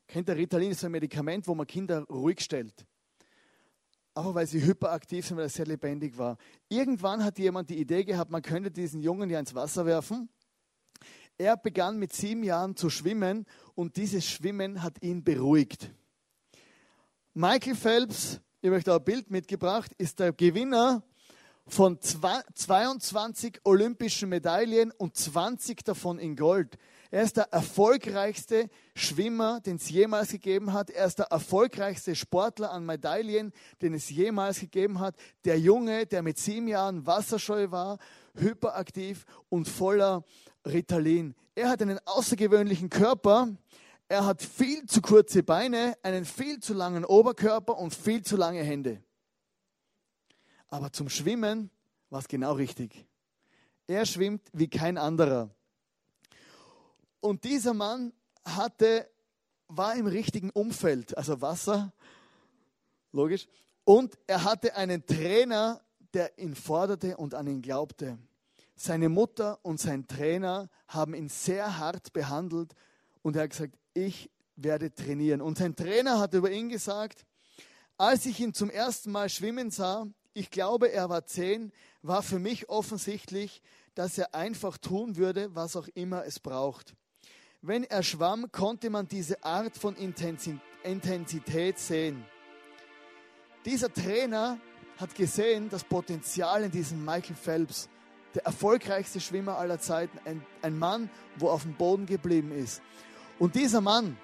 Kennt 0.10 0.28
ihr 0.28 0.36
Ritalin 0.36 0.72
ist 0.72 0.84
ein 0.84 0.92
Medikament, 0.92 1.48
wo 1.48 1.56
man 1.56 1.66
Kinder 1.66 2.04
ruhig 2.10 2.42
stellt 2.42 2.86
aber 4.20 4.36
weil 4.36 4.48
sie 4.48 4.62
hyperaktiv 4.62 5.26
sind, 5.26 5.38
weil 5.38 5.46
er 5.46 5.50
sehr 5.50 5.66
lebendig 5.66 6.18
war. 6.18 6.38
Irgendwann 6.68 7.24
hat 7.24 7.40
jemand 7.40 7.70
die 7.70 7.80
Idee 7.80 8.04
gehabt, 8.04 8.30
man 8.32 8.42
könnte 8.42 8.70
diesen 8.70 9.02
Jungen 9.02 9.30
ja 9.30 9.40
ins 9.40 9.56
Wasser 9.56 9.86
werfen. 9.86 10.28
Er 11.38 11.56
begann 11.56 11.98
mit 11.98 12.12
sieben 12.12 12.44
Jahren 12.44 12.76
zu 12.76 12.90
schwimmen 12.90 13.46
und 13.76 13.96
dieses 13.96 14.26
Schwimmen 14.26 14.84
hat 14.84 15.02
ihn 15.02 15.24
beruhigt. 15.24 15.94
Michael 17.34 17.76
Phelps, 17.76 18.42
ich 18.62 18.84
da 18.84 18.98
ein 18.98 19.04
Bild 19.06 19.32
mitgebracht, 19.32 19.94
ist 19.98 20.20
der 20.20 20.34
Gewinner 20.34 21.02
von 21.66 22.02
22 22.02 23.62
olympischen 23.64 24.28
Medaillen 24.28 24.92
und 24.92 25.16
20 25.16 25.86
davon 25.86 26.20
in 26.20 26.36
Gold. 26.36 26.78
Er 27.12 27.24
ist 27.24 27.38
der 27.38 27.52
erfolgreichste 27.52 28.70
Schwimmer, 28.94 29.62
den 29.62 29.78
es 29.78 29.90
jemals 29.90 30.30
gegeben 30.30 30.74
hat. 30.74 30.92
Er 30.92 31.06
ist 31.06 31.18
der 31.18 31.28
erfolgreichste 31.28 32.16
Sportler 32.16 32.72
an 32.72 32.86
Medaillen, 32.86 33.52
den 33.82 33.96
es 33.96 34.10
jemals 34.10 34.60
gegeben 34.60 35.00
hat. 35.00 35.16
Der 35.44 35.60
Junge, 35.60 36.06
der 36.06 36.22
mit 36.22 36.38
sieben 36.38 36.68
Jahren 36.68 37.08
wasserscheu 37.08 37.72
war, 37.72 37.98
hyperaktiv 38.36 39.26
und 39.50 39.68
voller 39.68 40.24
Ritalin. 40.68 41.34
Er 41.56 41.70
hat 41.70 41.82
einen 41.82 42.00
außergewöhnlichen 42.06 42.92
Körper. 42.92 43.58
Er 44.08 44.26
hat 44.26 44.44
viel 44.44 44.86
zu 44.86 45.02
kurze 45.02 45.42
Beine, 45.42 45.96
einen 46.04 46.26
viel 46.26 46.60
zu 46.60 46.76
langen 46.76 47.06
Oberkörper 47.06 47.78
und 47.78 47.94
viel 47.94 48.22
zu 48.22 48.38
lange 48.38 48.62
Hände. 48.62 49.04
Aber 50.68 50.92
zum 50.92 51.10
Schwimmen 51.10 51.72
war 52.12 52.20
es 52.20 52.28
genau 52.28 52.54
richtig. 52.54 53.08
Er 53.88 54.06
schwimmt 54.06 54.48
wie 54.54 54.68
kein 54.68 55.00
anderer. 55.00 55.50
Und 57.22 57.44
dieser 57.44 57.74
Mann 57.74 58.14
hatte, 58.46 59.10
war 59.68 59.96
im 59.96 60.08
richtigen 60.08 60.50
Umfeld, 60.50 61.18
also 61.18 61.42
Wasser, 61.42 61.94
logisch. 63.12 63.48
Und 63.84 64.18
er 64.28 64.44
hatte 64.44 64.76
einen 64.76 65.06
Trainer, 65.06 65.82
der 66.14 66.38
ihn 66.38 66.56
forderte 66.56 67.18
und 67.18 67.34
an 67.36 67.48
ihn 67.48 67.62
glaubte. 67.62 68.18
Seine 68.76 69.10
Mutter 69.10 69.60
und 69.64 69.80
sein 69.80 70.08
Trainer 70.08 70.70
haben 70.88 71.14
ihn 71.14 71.30
sehr 71.30 71.78
hart 71.78 72.14
behandelt 72.14 72.74
und 73.22 73.36
er 73.36 73.44
hat 73.44 73.50
gesagt, 73.52 73.78
ich 73.94 74.30
werde 74.56 74.94
trainieren. 74.94 75.42
Und 75.42 75.58
sein 75.58 75.76
Trainer 75.76 76.20
hat 76.20 76.34
über 76.34 76.50
ihn 76.52 76.70
gesagt, 76.70 77.26
als 77.98 78.26
ich 78.26 78.40
ihn 78.40 78.54
zum 78.54 78.70
ersten 78.70 79.12
Mal 79.12 79.30
schwimmen 79.30 79.72
sah, 79.72 80.08
ich 80.34 80.50
glaube, 80.52 80.92
er 80.92 81.10
war 81.10 81.26
zehn, 81.26 81.72
war 82.02 82.24
für 82.24 82.40
mich 82.40 82.70
offensichtlich, 82.70 83.62
dass 83.96 84.18
er 84.18 84.34
einfach 84.34 84.78
tun 84.78 85.18
würde, 85.18 85.54
was 85.54 85.76
auch 85.76 85.88
immer 85.96 86.26
es 86.26 86.40
braucht. 86.40 86.96
Wenn 87.62 87.84
er 87.84 88.04
schwamm, 88.04 88.50
konnte 88.54 88.90
man 88.90 89.08
diese 89.08 89.44
Art 89.44 89.76
von 89.76 89.94
Intensität 89.98 91.78
sehen. 91.78 92.24
Dieser 93.66 93.92
Trainer 93.92 94.58
hat 94.98 95.14
gesehen 95.14 95.70
das 95.70 95.84
Potenzial 95.84 96.64
in 96.64 96.72
diesem 96.72 97.04
Michael 97.04 97.36
Phelps, 97.36 97.90
der 98.34 98.46
erfolgreichste 98.46 99.20
Schwimmer 99.20 99.58
aller 99.58 99.78
Zeiten, 99.80 100.18
ein, 100.24 100.42
ein 100.62 100.80
Mann, 100.80 101.10
wo 101.36 101.50
auf 101.50 101.64
dem 101.64 101.74
Boden 101.74 102.06
geblieben 102.06 102.54
ist. 102.54 102.82
Und 103.40 103.56
dieser 103.56 103.82
Mann 103.82 104.18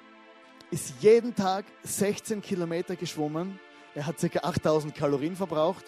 ist 0.71 0.93
jeden 1.01 1.35
Tag 1.35 1.65
16 1.83 2.41
Kilometer 2.41 2.95
geschwommen. 2.95 3.59
Er 3.95 4.05
hat 4.05 4.17
ca. 4.17 4.39
8000 4.47 4.95
Kalorien 4.95 5.35
verbraucht, 5.35 5.83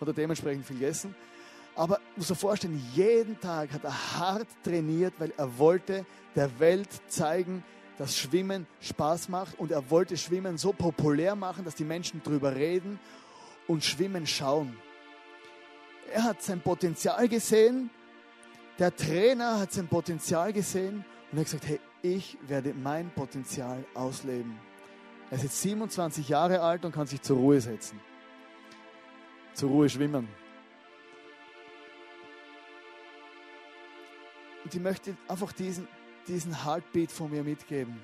hat 0.00 0.08
er 0.08 0.14
dementsprechend 0.14 0.66
viel 0.66 0.78
gegessen. 0.78 1.14
Aber 1.74 2.00
muss 2.16 2.28
dir 2.28 2.34
vorstellen, 2.34 2.82
jeden 2.94 3.40
Tag 3.40 3.72
hat 3.72 3.84
er 3.84 4.18
hart 4.18 4.48
trainiert, 4.62 5.14
weil 5.18 5.32
er 5.36 5.58
wollte 5.58 6.04
der 6.36 6.58
Welt 6.60 6.88
zeigen, 7.08 7.64
dass 7.98 8.16
Schwimmen 8.16 8.66
Spaß 8.80 9.28
macht 9.28 9.58
und 9.58 9.70
er 9.70 9.90
wollte 9.90 10.16
Schwimmen 10.16 10.58
so 10.58 10.72
populär 10.72 11.34
machen, 11.34 11.64
dass 11.64 11.74
die 11.74 11.84
Menschen 11.84 12.22
drüber 12.22 12.54
reden 12.54 12.98
und 13.68 13.84
Schwimmen 13.84 14.26
schauen. 14.26 14.76
Er 16.12 16.24
hat 16.24 16.42
sein 16.42 16.60
Potenzial 16.60 17.28
gesehen 17.28 17.90
Der 18.78 18.94
Trainer 18.94 19.60
hat 19.60 19.72
sein 19.72 19.86
Potenzial 19.86 20.52
gesehen 20.52 21.04
und 21.30 21.38
hat 21.38 21.44
gesagt, 21.44 21.66
hey, 21.68 21.80
ich 22.02 22.36
werde 22.48 22.74
mein 22.74 23.10
Potenzial 23.10 23.84
ausleben. 23.94 24.58
Er 25.30 25.36
ist 25.36 25.44
jetzt 25.44 25.62
27 25.62 26.28
Jahre 26.28 26.60
alt 26.60 26.84
und 26.84 26.92
kann 26.92 27.06
sich 27.06 27.22
zur 27.22 27.36
Ruhe 27.36 27.60
setzen. 27.60 28.00
Zur 29.54 29.70
Ruhe 29.70 29.88
schwimmen. 29.88 30.28
Und 34.72 34.76
ich 34.78 34.82
möchte 34.82 35.14
einfach 35.28 35.52
diesen, 35.52 35.86
diesen 36.26 36.64
Heartbeat 36.64 37.12
von 37.12 37.30
mir 37.30 37.42
mitgeben. 37.42 38.00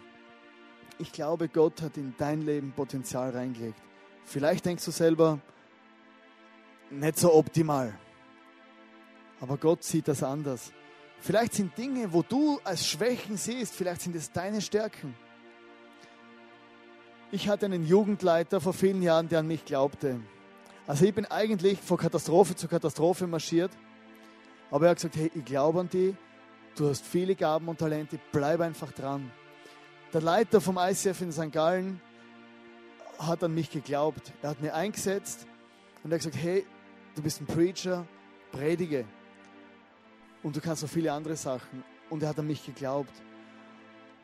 Ich 0.98 1.12
glaube, 1.12 1.48
Gott 1.48 1.81
hat 1.81 1.96
in 1.96 2.14
dein 2.18 2.42
Leben 2.42 2.72
Potenzial 2.72 3.31
reingelegt. 3.31 3.81
Vielleicht 4.26 4.66
denkst 4.66 4.85
du 4.85 4.90
selber, 4.90 5.38
nicht 6.90 7.18
so 7.18 7.33
optimal. 7.33 7.98
Aber 9.40 9.57
Gott 9.57 9.83
sieht 9.83 10.09
das 10.09 10.22
anders. 10.22 10.70
Vielleicht 11.20 11.54
sind 11.54 11.78
Dinge, 11.78 12.12
wo 12.12 12.22
du 12.22 12.61
als 12.64 12.87
Schwächen 12.87 13.38
siehst, 13.38 13.74
vielleicht 13.74 14.02
sind 14.02 14.14
es 14.14 14.31
deine 14.31 14.61
Stärken. 14.61 15.14
Ich 17.33 17.48
hatte 17.48 17.64
einen 17.64 17.87
Jugendleiter 17.87 18.61
vor 18.61 18.74
vielen 18.74 19.00
Jahren, 19.00 19.31
der 19.31 19.38
an 19.38 19.46
mich 19.46 19.64
glaubte. 19.64 20.20
Also 20.87 21.07
ich 21.07 21.14
bin 21.14 21.24
eigentlich 21.24 21.81
von 21.81 21.96
Katastrophe 21.96 22.54
zu 22.57 22.68
Katastrophe 22.68 23.26
marschiert. 23.26 23.70
Aber 24.70 24.85
er 24.85 24.90
hat 24.90 24.98
gesagt, 24.98 25.16
hey, 25.16 25.31
ich 25.35 25.44
glaube 25.46 25.81
an 25.81 25.88
dich, 25.88 26.14
du 26.78 26.88
hast 26.88 27.04
viele 27.04 27.34
Gaben 27.34 27.68
und 27.68 27.78
Talente, 27.78 28.18
bleib 28.32 28.60
einfach 28.60 28.92
dran. 28.92 29.30
Der 30.12 30.20
Leiter 30.20 30.60
vom 30.60 30.78
ICF 30.78 31.20
in 31.22 31.32
St. 31.32 31.52
Gallen 31.52 32.00
hat 33.18 33.42
an 33.42 33.54
mich 33.54 33.70
geglaubt. 33.70 34.32
Er 34.42 34.50
hat 34.50 34.60
mir 34.60 34.74
eingesetzt 34.74 35.46
und 36.02 36.12
er 36.12 36.14
hat 36.14 36.24
gesagt, 36.24 36.42
hey, 36.42 36.64
du 37.16 37.22
bist 37.22 37.40
ein 37.40 37.46
Preacher, 37.46 38.06
predige. 38.52 39.04
Und 40.42 40.54
du 40.56 40.60
kannst 40.60 40.82
noch 40.82 40.90
viele 40.90 41.12
andere 41.12 41.36
Sachen. 41.36 41.82
Und 42.10 42.22
er 42.22 42.30
hat 42.30 42.38
an 42.38 42.46
mich 42.46 42.64
geglaubt. 42.64 43.12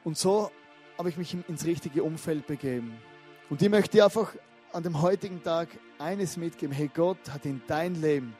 Und 0.04 0.16
so 0.16 0.50
habe 0.96 1.08
ich 1.08 1.16
mich 1.16 1.36
ins 1.48 1.64
richtige 1.64 2.04
Umfeld 2.04 2.46
begeben. 2.46 2.94
Und 3.50 3.60
ich 3.60 3.68
möchte 3.68 3.96
dir 3.96 4.04
einfach 4.04 4.32
an 4.72 4.84
dem 4.84 5.02
heutigen 5.02 5.42
Tag 5.42 5.68
eines 5.98 6.36
mitgeben. 6.36 6.74
Hey, 6.74 6.90
Gott 6.94 7.18
hat 7.30 7.44
in 7.44 7.60
dein 7.66 8.00
Leben 8.00 8.34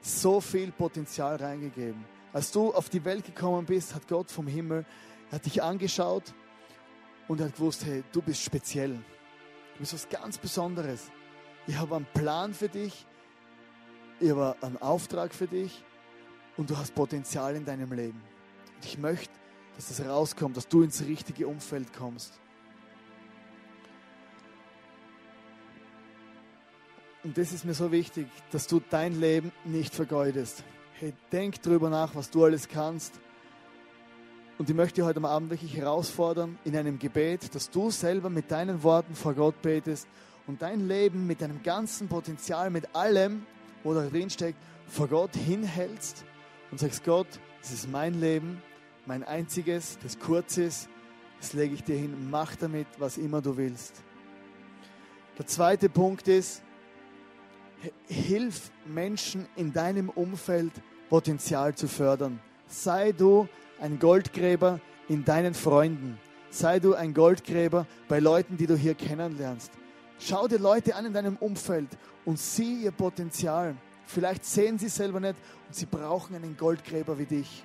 so 0.00 0.40
viel 0.40 0.72
Potenzial 0.72 1.36
reingegeben. 1.36 2.15
Als 2.36 2.52
du 2.52 2.70
auf 2.74 2.90
die 2.90 3.02
Welt 3.06 3.24
gekommen 3.24 3.64
bist, 3.64 3.94
hat 3.94 4.08
Gott 4.08 4.30
vom 4.30 4.46
Himmel, 4.46 4.84
hat 5.32 5.46
dich 5.46 5.62
angeschaut 5.62 6.34
und 7.28 7.40
er 7.40 7.46
hat 7.46 7.54
gewusst, 7.54 7.86
hey, 7.86 8.04
du 8.12 8.20
bist 8.20 8.42
speziell. 8.42 8.92
Du 8.92 9.78
bist 9.78 9.94
was 9.94 10.06
ganz 10.06 10.36
Besonderes. 10.36 11.10
Ich 11.66 11.78
habe 11.78 11.96
einen 11.96 12.06
Plan 12.12 12.52
für 12.52 12.68
dich. 12.68 13.06
Ich 14.20 14.28
habe 14.28 14.54
einen 14.60 14.76
Auftrag 14.82 15.34
für 15.34 15.46
dich 15.46 15.82
und 16.58 16.68
du 16.68 16.76
hast 16.76 16.94
Potenzial 16.94 17.56
in 17.56 17.64
deinem 17.64 17.90
Leben. 17.90 18.20
Und 18.74 18.84
ich 18.84 18.98
möchte, 18.98 19.32
dass 19.76 19.88
das 19.88 20.06
rauskommt, 20.06 20.58
dass 20.58 20.68
du 20.68 20.82
ins 20.82 21.06
richtige 21.06 21.48
Umfeld 21.48 21.90
kommst. 21.94 22.38
Und 27.24 27.38
das 27.38 27.52
ist 27.52 27.64
mir 27.64 27.72
so 27.72 27.90
wichtig, 27.90 28.26
dass 28.50 28.66
du 28.66 28.82
dein 28.90 29.18
Leben 29.18 29.52
nicht 29.64 29.94
vergeudest. 29.94 30.64
Hey, 30.98 31.12
denk 31.30 31.60
drüber 31.60 31.90
nach, 31.90 32.14
was 32.14 32.30
du 32.30 32.46
alles 32.46 32.68
kannst. 32.68 33.20
Und 34.56 34.70
ich 34.70 34.74
möchte 34.74 35.04
heute 35.04 35.22
Abend 35.22 35.50
wirklich 35.50 35.76
herausfordern 35.76 36.58
in 36.64 36.74
einem 36.74 36.98
Gebet, 36.98 37.54
dass 37.54 37.68
du 37.68 37.90
selber 37.90 38.30
mit 38.30 38.50
deinen 38.50 38.82
Worten 38.82 39.14
vor 39.14 39.34
Gott 39.34 39.60
betest 39.60 40.08
und 40.46 40.62
dein 40.62 40.88
Leben 40.88 41.26
mit 41.26 41.42
deinem 41.42 41.62
ganzen 41.62 42.08
Potenzial, 42.08 42.70
mit 42.70 42.96
allem, 42.96 43.44
wo 43.84 43.92
da 43.92 44.06
drin 44.06 44.30
steckt, 44.30 44.56
vor 44.86 45.06
Gott 45.06 45.36
hinhältst 45.36 46.24
und 46.70 46.80
sagst, 46.80 47.04
Gott, 47.04 47.28
das 47.60 47.72
ist 47.72 47.90
mein 47.90 48.18
Leben, 48.18 48.62
mein 49.04 49.22
einziges, 49.22 49.98
das 50.02 50.18
kurz 50.18 50.56
ist, 50.56 50.88
das 51.42 51.52
lege 51.52 51.74
ich 51.74 51.84
dir 51.84 51.98
hin, 51.98 52.30
mach 52.30 52.56
damit, 52.56 52.86
was 52.96 53.18
immer 53.18 53.42
du 53.42 53.58
willst. 53.58 54.02
Der 55.36 55.46
zweite 55.46 55.90
Punkt 55.90 56.26
ist, 56.26 56.62
hilf 58.08 58.70
Menschen 58.86 59.46
in 59.56 59.72
deinem 59.72 60.08
Umfeld 60.08 60.72
Potenzial 61.08 61.74
zu 61.74 61.88
fördern. 61.88 62.40
Sei 62.66 63.12
du 63.12 63.48
ein 63.80 63.98
Goldgräber 63.98 64.80
in 65.08 65.24
deinen 65.24 65.54
Freunden. 65.54 66.18
Sei 66.50 66.80
du 66.80 66.94
ein 66.94 67.14
Goldgräber 67.14 67.86
bei 68.08 68.18
Leuten, 68.18 68.56
die 68.56 68.66
du 68.66 68.76
hier 68.76 68.94
kennenlernst. 68.94 69.70
Schau 70.18 70.48
dir 70.48 70.58
Leute 70.58 70.96
an 70.96 71.06
in 71.06 71.12
deinem 71.12 71.36
Umfeld 71.36 71.88
und 72.24 72.38
sieh 72.38 72.82
ihr 72.84 72.92
Potenzial. 72.92 73.76
Vielleicht 74.06 74.44
sehen 74.44 74.78
sie 74.78 74.88
selber 74.88 75.20
nicht 75.20 75.36
und 75.66 75.74
sie 75.74 75.86
brauchen 75.86 76.34
einen 76.34 76.56
Goldgräber 76.56 77.18
wie 77.18 77.26
dich. 77.26 77.64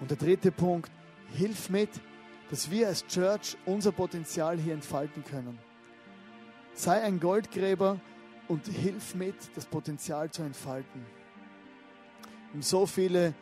Und 0.00 0.10
der 0.10 0.18
dritte 0.18 0.52
Punkt, 0.52 0.90
hilf 1.32 1.70
mit, 1.70 1.90
dass 2.50 2.70
wir 2.70 2.88
als 2.88 3.06
Church 3.06 3.56
unser 3.64 3.92
Potenzial 3.92 4.58
hier 4.58 4.74
entfalten 4.74 5.24
können. 5.24 5.58
Sei 6.74 7.02
ein 7.02 7.18
Goldgräber 7.18 7.98
und 8.48 8.66
hilf 8.66 9.14
mit, 9.14 9.34
das 9.54 9.66
Potenzial 9.66 10.30
zu 10.30 10.42
entfalten. 10.42 11.04
Und 12.52 12.64
so 12.64 12.86
viele, 12.86 13.34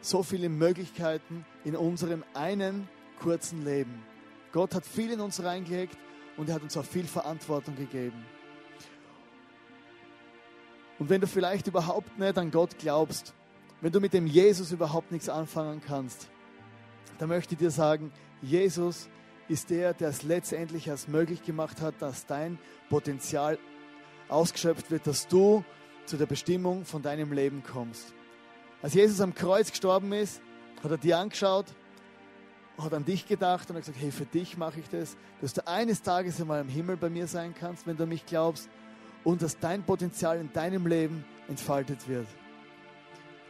so 0.00 0.22
viele 0.22 0.48
Möglichkeiten 0.48 1.44
in 1.64 1.76
unserem 1.76 2.24
einen 2.34 2.88
kurzen 3.20 3.64
Leben. 3.64 4.02
Gott 4.52 4.74
hat 4.74 4.86
viel 4.86 5.10
in 5.10 5.20
uns 5.20 5.42
reingelegt 5.42 5.98
und 6.36 6.48
er 6.48 6.56
hat 6.56 6.62
uns 6.62 6.76
auch 6.76 6.84
viel 6.84 7.04
Verantwortung 7.04 7.76
gegeben. 7.76 8.24
Und 10.98 11.10
wenn 11.10 11.20
du 11.20 11.26
vielleicht 11.26 11.66
überhaupt 11.66 12.18
nicht 12.18 12.38
an 12.38 12.50
Gott 12.50 12.78
glaubst, 12.78 13.34
wenn 13.80 13.92
du 13.92 14.00
mit 14.00 14.14
dem 14.14 14.26
Jesus 14.26 14.72
überhaupt 14.72 15.10
nichts 15.10 15.28
anfangen 15.28 15.82
kannst, 15.84 16.28
dann 17.18 17.28
möchte 17.28 17.54
ich 17.54 17.58
dir 17.58 17.70
sagen, 17.70 18.12
Jesus 18.40 19.08
ist 19.48 19.70
der, 19.70 19.92
der 19.92 20.08
es 20.08 20.22
letztendlich 20.22 20.86
erst 20.86 21.08
möglich 21.08 21.42
gemacht 21.42 21.80
hat, 21.80 21.94
dass 22.00 22.26
dein 22.26 22.58
Potenzial 22.88 23.58
ausgeschöpft 24.34 24.90
wird, 24.90 25.06
dass 25.06 25.28
du 25.28 25.64
zu 26.06 26.16
der 26.16 26.26
Bestimmung 26.26 26.84
von 26.84 27.02
deinem 27.02 27.32
Leben 27.32 27.62
kommst. 27.62 28.12
Als 28.82 28.94
Jesus 28.94 29.20
am 29.20 29.34
Kreuz 29.34 29.70
gestorben 29.70 30.12
ist, 30.12 30.42
hat 30.82 30.90
er 30.90 30.98
dir 30.98 31.18
angeschaut, 31.18 31.66
hat 32.76 32.92
an 32.92 33.04
dich 33.04 33.26
gedacht 33.26 33.70
und 33.70 33.76
hat 33.76 33.82
gesagt, 33.84 33.98
hey, 34.00 34.10
für 34.10 34.26
dich 34.26 34.58
mache 34.58 34.80
ich 34.80 34.88
das, 34.88 35.16
dass 35.40 35.54
du 35.54 35.66
eines 35.66 36.02
Tages 36.02 36.40
einmal 36.40 36.60
im 36.60 36.68
Himmel 36.68 36.96
bei 36.96 37.08
mir 37.08 37.26
sein 37.26 37.54
kannst, 37.58 37.86
wenn 37.86 37.96
du 37.96 38.06
mich 38.06 38.26
glaubst 38.26 38.68
und 39.22 39.40
dass 39.40 39.58
dein 39.58 39.82
Potenzial 39.82 40.38
in 40.38 40.52
deinem 40.52 40.86
Leben 40.86 41.24
entfaltet 41.48 42.08
wird. 42.08 42.26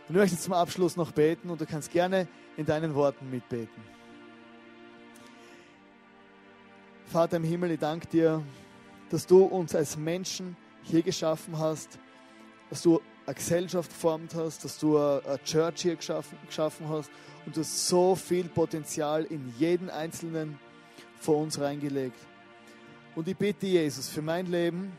Und 0.09 0.15
ich 0.15 0.21
möchte 0.21 0.39
zum 0.39 0.53
Abschluss 0.53 0.97
noch 0.97 1.13
beten 1.13 1.51
und 1.51 1.61
du 1.61 1.67
kannst 1.67 1.91
gerne 1.91 2.29
in 2.57 2.67
deinen 2.67 2.95
Worten 2.95 3.31
mitbeten. 3.31 3.83
Vater 7.07 7.39
im 7.39 7.45
Himmel, 7.45 7.73
ich 7.73 7.81
danke 7.81 8.07
dir, 8.07 8.43
dass 9.11 9.27
du 9.27 9.45
uns 9.45 9.75
als 9.75 9.97
Menschen 9.97 10.57
hier 10.85 11.03
geschaffen 11.03 11.59
hast, 11.59 11.99
dass 12.71 12.83
du 12.83 13.01
eine 13.27 13.35
Gesellschaft 13.35 13.91
geformt 13.91 14.35
hast, 14.35 14.65
dass 14.65 14.79
du 14.79 14.99
eine 14.99 15.43
Church 15.45 15.83
hier 15.83 15.97
geschaffen, 15.97 16.39
geschaffen 16.47 16.89
hast 16.89 17.11
und 17.47 17.57
du 17.57 17.61
hast 17.61 17.89
so 17.89 18.15
viel 18.15 18.45
Potenzial 18.45 19.25
in 19.25 19.53
jeden 19.59 19.91
einzelnen 19.91 20.59
von 21.21 21.37
uns 21.37 21.59
reingelegt. 21.59 22.19
Und 23.15 23.29
ich 23.29 23.37
bitte 23.37 23.67
Jesus 23.67 24.09
für 24.09 24.23
mein 24.23 24.47
Leben, 24.47 24.93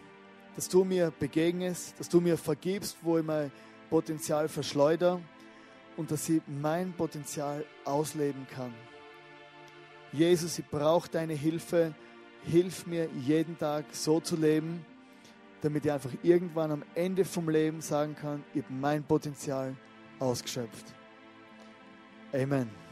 dass 0.55 0.69
du 0.69 0.83
mir 0.83 1.11
begegnest, 1.19 1.99
dass 1.99 2.09
du 2.09 2.21
mir 2.21 2.37
vergibst, 2.37 2.97
wo 3.01 3.17
ich 3.17 3.25
mein 3.25 3.51
Potenzial 3.89 4.47
verschleuder 4.47 5.19
und 5.97 6.11
dass 6.11 6.27
ich 6.29 6.41
mein 6.47 6.93
Potenzial 6.93 7.65
ausleben 7.83 8.47
kann. 8.55 8.73
Jesus, 10.11 10.57
ich 10.57 10.65
brauche 10.65 11.09
deine 11.09 11.33
Hilfe. 11.33 11.93
Hilf 12.43 12.85
mir 12.87 13.09
jeden 13.25 13.57
Tag 13.57 13.85
so 13.91 14.19
zu 14.19 14.35
leben, 14.35 14.85
damit 15.65 15.83
ich 15.83 15.91
einfach 15.91 16.11
irgendwann 16.21 16.71
am 16.71 16.83
Ende 16.93 17.25
vom 17.25 17.49
Leben 17.49 17.81
sagen 17.81 18.15
kann, 18.15 18.43
ich 18.53 18.63
habe 18.63 18.73
mein 18.73 19.03
Potenzial 19.03 19.75
ausgeschöpft. 20.19 20.93
Amen. 22.31 22.84